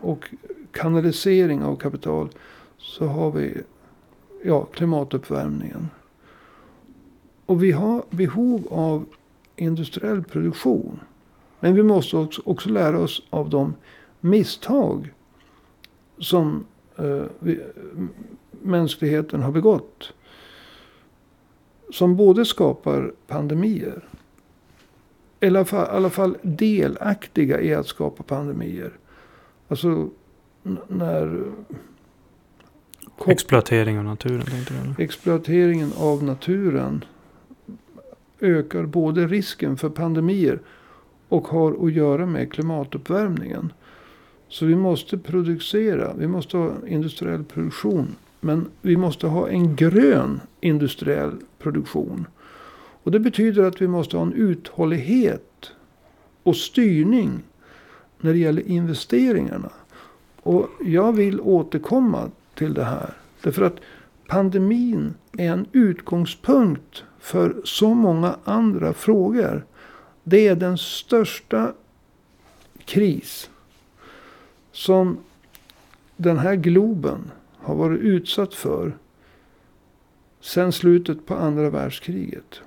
och 0.00 0.28
kanalisering 0.72 1.62
av 1.62 1.76
kapital, 1.76 2.28
så 2.78 3.06
har 3.06 3.30
vi 3.30 3.62
ja, 4.44 4.64
klimatuppvärmningen. 4.64 5.88
Och 7.50 7.62
vi 7.62 7.72
har 7.72 8.04
behov 8.10 8.68
av 8.70 9.06
industriell 9.56 10.24
produktion. 10.24 11.00
Men 11.60 11.74
vi 11.74 11.82
måste 11.82 12.16
också, 12.16 12.42
också 12.44 12.68
lära 12.68 12.98
oss 12.98 13.22
av 13.30 13.50
de 13.50 13.74
misstag 14.20 15.12
som 16.18 16.64
eh, 16.96 17.22
vi, 17.38 17.60
mänskligheten 18.62 19.42
har 19.42 19.52
begått. 19.52 20.12
Som 21.92 22.16
både 22.16 22.44
skapar 22.44 23.12
pandemier. 23.26 24.08
Eller 25.40 25.60
i 25.60 25.76
alla 25.76 25.86
alla 25.86 26.10
fall 26.10 26.36
delaktiga 26.42 27.60
i 27.60 27.74
att 27.74 27.86
skapa 27.86 28.22
pandemier. 28.22 28.92
Alltså 29.68 30.08
när 30.88 31.44
Exploatering 33.26 33.98
av 33.98 34.04
naturen. 34.04 34.94
Exploateringen 34.98 35.92
av 35.98 36.24
naturen 36.24 37.04
ökar 38.40 38.86
både 38.86 39.26
risken 39.26 39.76
för 39.76 39.88
pandemier 39.88 40.60
och 41.28 41.48
har 41.48 41.86
att 41.86 41.92
göra 41.92 42.26
med 42.26 42.52
klimatuppvärmningen. 42.52 43.72
Så 44.48 44.66
vi 44.66 44.76
måste 44.76 45.18
producera, 45.18 46.14
vi 46.18 46.26
måste 46.26 46.56
ha 46.56 46.72
industriell 46.86 47.44
produktion. 47.44 48.16
Men 48.40 48.68
vi 48.80 48.96
måste 48.96 49.26
ha 49.26 49.48
en 49.48 49.76
grön 49.76 50.40
industriell 50.60 51.32
produktion. 51.58 52.26
Och 53.02 53.10
det 53.10 53.20
betyder 53.20 53.62
att 53.62 53.82
vi 53.82 53.88
måste 53.88 54.16
ha 54.16 54.26
en 54.26 54.32
uthållighet 54.32 55.72
och 56.42 56.56
styrning 56.56 57.30
när 58.20 58.32
det 58.32 58.38
gäller 58.38 58.68
investeringarna. 58.68 59.70
Och 60.42 60.68
jag 60.80 61.12
vill 61.12 61.40
återkomma 61.40 62.30
till 62.54 62.74
det 62.74 62.84
här. 62.84 63.10
Därför 63.42 63.62
att 63.62 63.76
pandemin 64.26 65.14
är 65.38 65.52
en 65.52 65.66
utgångspunkt 65.72 67.04
för 67.20 67.56
så 67.64 67.94
många 67.94 68.36
andra 68.44 68.92
frågor. 68.92 69.66
Det 70.24 70.48
är 70.48 70.56
den 70.56 70.78
största 70.78 71.72
kris 72.84 73.50
som 74.72 75.18
den 76.16 76.38
här 76.38 76.54
globen 76.54 77.30
har 77.56 77.74
varit 77.74 78.00
utsatt 78.00 78.54
för 78.54 78.96
sedan 80.40 80.72
slutet 80.72 81.26
på 81.26 81.34
andra 81.34 81.70
världskriget. 81.70 82.60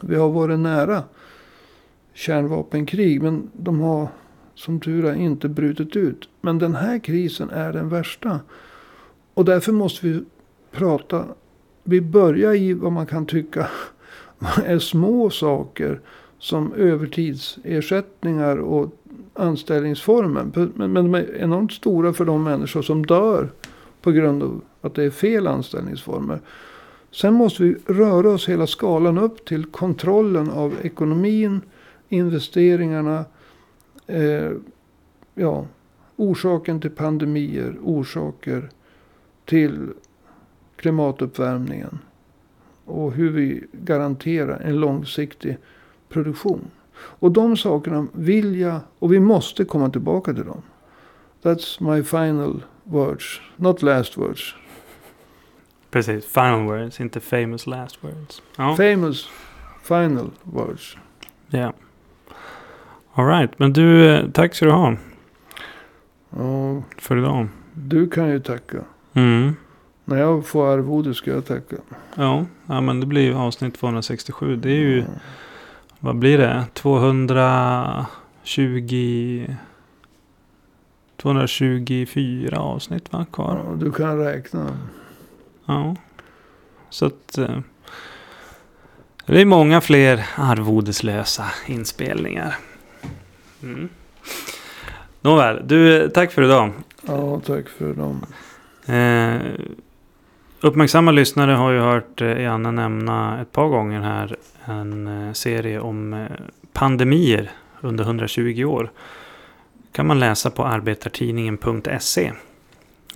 Vi 0.00 0.16
har 0.16 0.28
varit 0.28 0.58
nära 0.58 1.04
kärnvapenkrig 2.12 3.22
men 3.22 3.50
de 3.52 3.80
har 3.80 4.08
som 4.54 4.80
tur 4.80 5.04
är 5.04 5.14
inte 5.14 5.48
brutit 5.48 5.96
ut. 5.96 6.28
Men 6.40 6.58
den 6.58 6.74
här 6.74 6.98
krisen 6.98 7.50
är 7.50 7.72
den 7.72 7.88
värsta. 7.88 8.40
Och 9.34 9.44
därför 9.44 9.72
måste 9.72 10.06
vi 10.06 10.24
prata. 10.70 11.24
Vi 11.82 12.00
börjar 12.00 12.54
i 12.54 12.72
vad 12.72 12.92
man 12.92 13.06
kan 13.06 13.26
tycka 13.26 13.66
är 14.64 14.78
små 14.78 15.30
saker. 15.30 16.00
som 16.42 16.72
övertidsersättningar 16.72 18.56
och 18.56 18.92
anställningsformer. 19.34 20.46
Men, 20.74 20.92
men 20.92 21.04
de 21.04 21.14
är 21.14 21.36
enormt 21.36 21.72
stora 21.72 22.12
för 22.12 22.24
de 22.24 22.44
människor 22.44 22.82
som 22.82 23.06
dör 23.06 23.50
på 24.00 24.10
grund 24.10 24.42
av 24.42 24.60
att 24.80 24.94
det 24.94 25.04
är 25.04 25.10
fel 25.10 25.46
anställningsformer. 25.46 26.40
Sen 27.10 27.34
måste 27.34 27.62
vi 27.62 27.76
röra 27.86 28.30
oss 28.30 28.48
hela 28.48 28.66
skalan 28.66 29.18
upp 29.18 29.44
till 29.44 29.64
kontrollen 29.64 30.50
av 30.50 30.74
ekonomin, 30.82 31.60
investeringarna, 32.08 33.24
eh, 34.06 34.50
ja, 35.34 35.66
orsaken 36.16 36.80
till 36.80 36.90
pandemier, 36.90 37.76
orsaker 37.82 38.70
till 39.44 39.88
klimatuppvärmningen. 40.82 41.98
Och 42.84 43.12
hur 43.12 43.30
vi 43.30 43.64
garanterar 43.72 44.60
en 44.60 44.76
långsiktig 44.76 45.58
produktion. 46.08 46.70
Och 46.94 47.32
de 47.32 47.56
sakerna 47.56 48.06
vill 48.12 48.60
jag, 48.60 48.80
och 48.98 49.12
vi 49.12 49.20
måste 49.20 49.64
komma 49.64 49.90
tillbaka 49.90 50.34
till 50.34 50.44
dem. 50.44 50.62
That's 51.42 51.94
my 51.94 52.02
final 52.02 52.62
words, 52.84 53.40
not 53.56 53.82
last 53.82 54.18
words. 54.18 54.54
Precis, 55.90 56.26
final 56.26 56.64
words, 56.64 57.00
inte 57.00 57.20
famous 57.20 57.66
last 57.66 58.04
words. 58.04 58.42
Ja. 58.56 58.76
Famous 58.76 59.28
final 59.82 60.30
words. 60.42 60.96
Ja. 61.48 61.58
Yeah. 61.58 61.72
Alright, 63.14 63.58
men 63.58 63.72
du, 63.72 64.08
eh, 64.08 64.30
tack 64.30 64.54
ska 64.54 64.66
du 64.66 64.72
ha. 64.72 64.96
Ja. 66.30 66.82
För 66.98 67.16
idag. 67.16 67.48
Du 67.74 68.10
kan 68.10 68.28
ju 68.28 68.40
tacka. 68.40 68.78
Mm. 69.12 69.56
När 70.04 70.18
jag 70.18 70.46
får 70.46 70.72
arvode 70.72 71.14
ska 71.14 71.30
jag 71.30 71.46
tacka. 71.46 71.76
Ja, 72.14 72.44
ja 72.66 72.80
men 72.80 73.00
det 73.00 73.06
blir 73.06 73.22
ju 73.22 73.34
avsnitt 73.34 73.78
267. 73.78 74.56
Det 74.56 74.70
är 74.70 74.74
ju, 74.74 75.00
mm. 75.00 75.12
vad 76.00 76.16
blir 76.16 76.38
det? 76.38 76.64
220... 76.74 79.46
224 81.16 82.58
avsnitt 82.58 83.12
va, 83.12 83.26
kvar. 83.32 83.62
Ja, 83.66 83.74
du 83.76 83.92
kan 83.92 84.18
räkna. 84.18 84.78
Ja. 85.66 85.96
Så 86.90 87.06
att... 87.06 87.38
Eh, 87.38 87.58
det 89.26 89.40
är 89.40 89.44
många 89.44 89.80
fler 89.80 90.26
arvodeslösa 90.36 91.44
inspelningar. 91.66 92.56
Mm. 93.62 93.88
Nåväl, 95.20 95.68
du, 95.68 96.08
tack 96.08 96.32
för 96.32 96.42
idag. 96.42 96.72
Ja, 97.02 97.40
tack 97.46 97.68
för 97.68 97.90
idag. 97.90 98.16
Eh, 98.86 99.40
uppmärksamma 100.62 101.10
lyssnare 101.10 101.52
har 101.52 101.70
ju 101.70 101.80
hört 101.80 102.20
eh, 102.20 102.40
Janne 102.40 102.70
nämna 102.70 103.40
ett 103.42 103.52
par 103.52 103.68
gånger 103.68 104.00
här 104.00 104.36
en 104.64 105.26
eh, 105.26 105.32
serie 105.32 105.80
om 105.80 106.12
eh, 106.12 106.26
pandemier 106.72 107.50
under 107.80 108.04
120 108.04 108.64
år. 108.64 108.90
kan 109.92 110.06
man 110.06 110.20
läsa 110.20 110.50
på 110.50 110.64
arbetartidningen.se. 110.64 112.32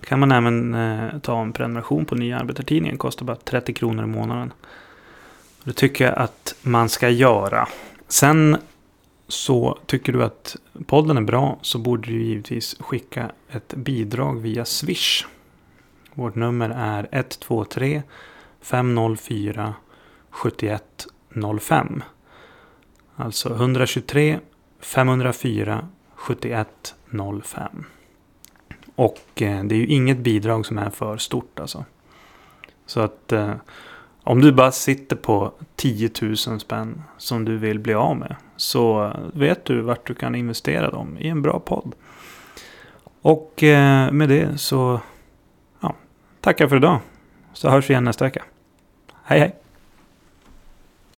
kan 0.01 0.19
man 0.19 0.31
även 0.31 0.75
ta 1.21 1.41
en 1.41 1.53
prenumeration 1.53 2.05
på 2.05 2.15
nya 2.15 2.39
arbetartidningen. 2.39 2.97
Kostar 2.97 3.25
bara 3.25 3.37
30 3.37 3.73
kronor 3.73 4.03
i 4.03 4.07
månaden. 4.07 4.53
Det 5.63 5.73
tycker 5.73 6.05
jag 6.05 6.17
att 6.17 6.55
man 6.61 6.89
ska 6.89 7.09
göra. 7.09 7.67
Sen 8.07 8.57
så 9.27 9.77
tycker 9.85 10.13
du 10.13 10.23
att 10.23 10.55
podden 10.85 11.17
är 11.17 11.21
bra 11.21 11.59
så 11.61 11.79
borde 11.79 12.07
du 12.07 12.23
givetvis 12.23 12.75
skicka 12.79 13.31
ett 13.49 13.73
bidrag 13.75 14.41
via 14.41 14.65
Swish. 14.65 15.25
Vårt 16.17 16.35
nummer 16.35 16.69
är 16.69 17.07
123 17.11 18.03
504 18.61 19.73
7105. 20.29 22.03
Alltså 23.15 23.53
123 23.53 24.39
504 24.79 25.87
7105. 26.15 27.85
Och 28.95 29.41
eh, 29.41 29.63
det 29.63 29.75
är 29.75 29.79
ju 29.79 29.85
inget 29.87 30.17
bidrag 30.17 30.65
som 30.65 30.77
är 30.77 30.89
för 30.89 31.17
stort 31.17 31.59
alltså. 31.59 31.85
Så 32.85 32.99
att 32.99 33.31
eh, 33.31 33.53
om 34.23 34.41
du 34.41 34.51
bara 34.51 34.71
sitter 34.71 35.15
på 35.15 35.51
10 35.75 36.09
000 36.21 36.37
spänn 36.37 37.03
som 37.17 37.45
du 37.45 37.57
vill 37.57 37.79
bli 37.79 37.93
av 37.93 38.17
med. 38.17 38.35
Så 38.55 39.13
vet 39.33 39.65
du 39.65 39.81
vart 39.81 40.07
du 40.07 40.13
kan 40.13 40.35
investera 40.35 40.91
dem 40.91 41.17
i 41.19 41.27
en 41.27 41.41
bra 41.41 41.59
podd. 41.59 41.95
Och 43.21 43.63
eh, 43.63 44.11
med 44.11 44.29
det 44.29 44.57
så 44.57 45.01
tackar 46.41 46.67
för 46.67 46.75
idag. 46.75 46.99
Så 47.53 47.69
hörs 47.69 47.89
vi 47.89 47.93
igen 47.93 48.03
nästa 48.03 48.25
vecka. 48.25 48.43
Hej 49.23 49.39
hej! 49.39 49.55